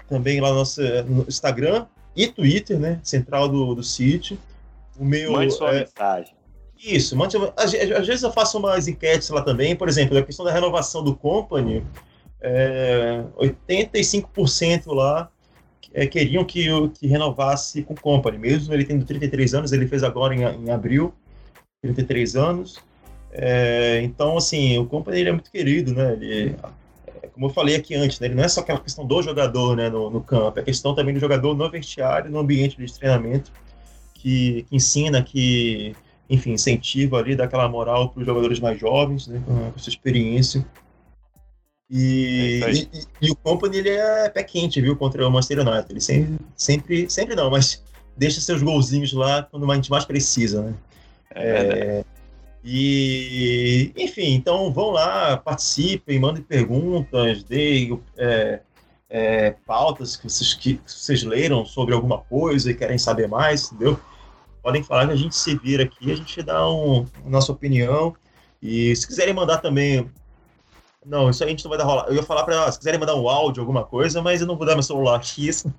[0.09, 2.99] também lá no nosso no Instagram, e Twitter, né?
[3.03, 4.39] Central do, do City.
[4.97, 5.31] O meu.
[5.31, 5.79] Mande sua é...
[5.79, 6.35] mensagem.
[6.83, 10.43] Isso, mande, às, às, vezes eu faço umas enquetes lá também, por exemplo, a questão
[10.43, 11.81] da renovação do company,
[12.41, 15.31] é, 85% lá
[15.93, 16.67] é, queriam que,
[16.99, 20.71] que renovasse com o company, mesmo ele tendo 33 anos, ele fez agora em, em
[20.71, 21.13] abril,
[21.81, 22.79] 33 anos.
[23.31, 26.13] É, então, assim, o company ele é muito querido, né?
[26.13, 26.55] Ele,
[27.33, 29.89] como eu falei aqui antes, né, ele não é só aquela questão do jogador né,
[29.89, 33.51] no, no campo, é a questão também do jogador no vestiário, no ambiente de treinamento,
[34.13, 35.95] que, que ensina, que,
[36.29, 39.89] enfim, incentiva ali, dá aquela moral para os jogadores mais jovens, né, com a sua
[39.89, 40.63] experiência.
[41.95, 42.89] E, é e,
[43.21, 45.91] e, o Company ele é pé quente, viu, contra o Manchester United.
[45.91, 47.83] Ele sempre, sempre, sempre não, mas
[48.17, 50.73] deixa seus golzinhos lá quando a gente mais precisa, né?
[51.35, 52.05] É, é,
[52.63, 58.61] e, enfim, então vão lá, participem, mandem perguntas, deem é,
[59.07, 63.99] é, pautas que vocês, que vocês leram sobre alguma coisa e querem saber mais, entendeu?
[64.63, 68.15] Podem falar que a gente se vira aqui, a gente dá um, a nossa opinião.
[68.59, 70.09] E se quiserem mandar também.
[71.05, 72.05] Não, isso aí a gente não vai dar rolar.
[72.07, 74.65] Eu ia falar para se quiserem mandar um áudio, alguma coisa, mas eu não vou
[74.65, 75.73] dar meu celular aqui, senão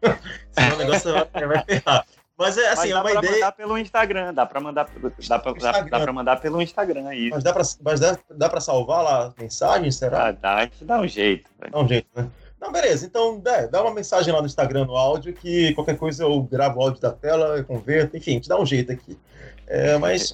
[0.74, 2.06] o negócio vai, vai ferrar.
[2.36, 3.32] Mas é assim, mas dá é uma pra ideia.
[3.34, 4.88] mandar pelo Instagram, dá pra mandar,
[5.28, 7.30] dá pra, dá, dá pra mandar pelo Instagram aí.
[7.30, 10.28] Mas dá pra, mas dá, dá pra salvar lá as mensagens, será?
[10.28, 11.48] Ah, dá, a gente dá um jeito.
[11.70, 12.28] Dá um jeito, né?
[12.60, 13.06] Não, beleza.
[13.06, 16.80] Então, é, dá uma mensagem lá no Instagram no áudio que qualquer coisa eu gravo
[16.80, 19.18] o áudio da tela, eu converto, enfim, te dá um jeito aqui.
[19.66, 20.32] É, mas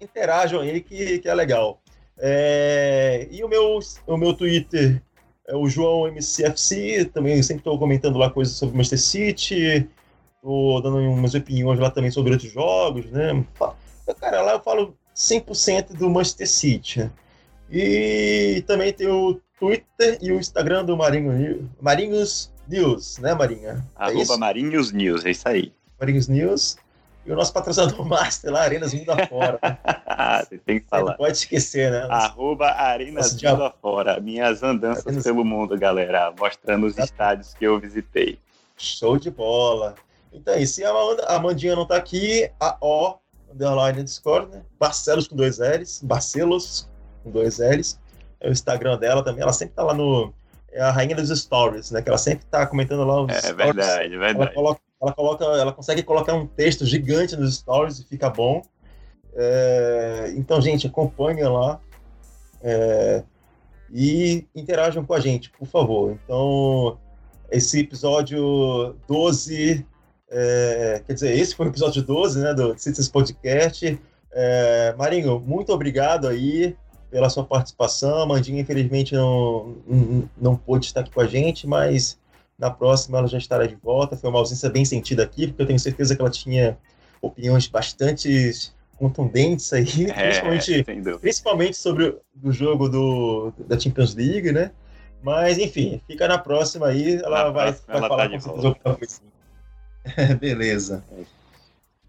[0.00, 1.80] interajam aí que, que é legal.
[2.18, 5.02] É, e o meu, o meu Twitter
[5.46, 9.88] é o João MCFC, também sempre estou comentando lá coisas sobre o Manchester City,
[10.44, 13.42] Tô dando umas opiniões lá também sobre outros jogos, né?
[14.20, 17.10] Cara, lá eu falo 100% do Manchester City.
[17.70, 23.82] E também tem o Twitter e o Instagram do Marinho, Marinhos News, né, Marinha?
[23.98, 25.72] É Arroba Marinhos News, é isso aí.
[25.98, 26.76] Marinhos News.
[27.26, 29.58] E o nosso patrocinador master lá, Arenas Mundo Afora.
[30.48, 31.12] Você tem que falar.
[31.12, 32.06] Não pode esquecer, né?
[32.10, 34.20] Arroba Arenas Mundo Afora.
[34.20, 35.24] Minhas andanças Arenas...
[35.24, 36.32] pelo mundo, galera.
[36.38, 38.38] Mostrando os estádios que eu visitei.
[38.76, 39.94] Show de bola.
[40.32, 40.80] Então é isso.
[40.80, 43.16] E a, Amanda, a Amandinha não tá aqui, a O,
[43.52, 44.62] underline Discord, né?
[44.78, 46.90] Barcelos com dois L's, Barcelos
[47.22, 47.98] com dois L's.
[48.40, 50.34] É o Instagram dela também, ela sempre tá lá no.
[50.72, 52.02] É a rainha dos stories, né?
[52.02, 53.56] Que ela sempre tá comentando lá os É stories.
[53.56, 54.36] verdade, é verdade.
[54.40, 58.62] Ela, coloca, ela, coloca, ela consegue colocar um texto gigante nos stories e fica bom.
[59.34, 61.80] É, então, gente, acompanhem lá
[62.62, 63.22] é,
[63.92, 66.18] e interajam com a gente, por favor.
[66.24, 66.98] Então,
[67.50, 69.86] esse episódio 12,
[70.30, 74.00] é, quer dizer, esse foi o episódio 12 né, do Citizens Podcast.
[74.32, 76.74] É, Marinho, muito obrigado aí
[77.10, 78.26] pela sua participação.
[78.26, 82.18] Mandinha, infelizmente, não, não, não pôde estar aqui com a gente, mas
[82.58, 84.16] na próxima ela já estará de volta.
[84.16, 86.78] Foi uma ausência bem sentida aqui, porque eu tenho certeza que ela tinha
[87.20, 94.70] opiniões bastante contundentes aí, é, principalmente, principalmente sobre o jogo do, da Champions League, né?
[95.22, 99.20] Mas, enfim, fica na próxima aí, ela na vai, vai ela falar tá com coisa.
[100.38, 101.02] Beleza.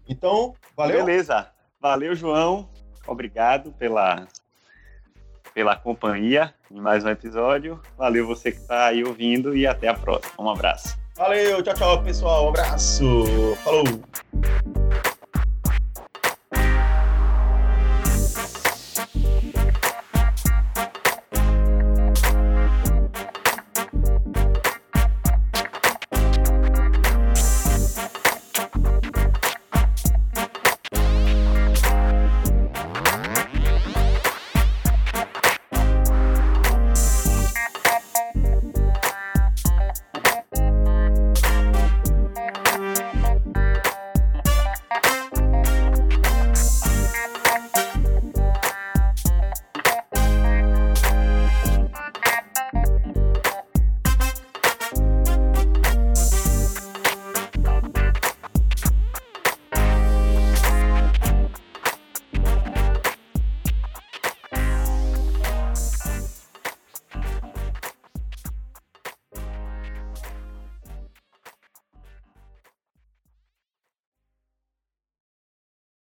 [0.06, 1.04] Então, valeu.
[1.04, 1.48] Beleza.
[1.80, 2.68] Valeu, João.
[3.06, 4.26] Obrigado pela,
[5.56, 7.80] pela companhia em mais um episódio.
[7.96, 10.34] Valeu você que está aí ouvindo e até a próxima.
[10.38, 10.98] Um abraço.
[11.16, 12.44] Valeu, tchau, tchau, pessoal.
[12.44, 13.24] Um abraço.
[13.64, 15.15] Falou.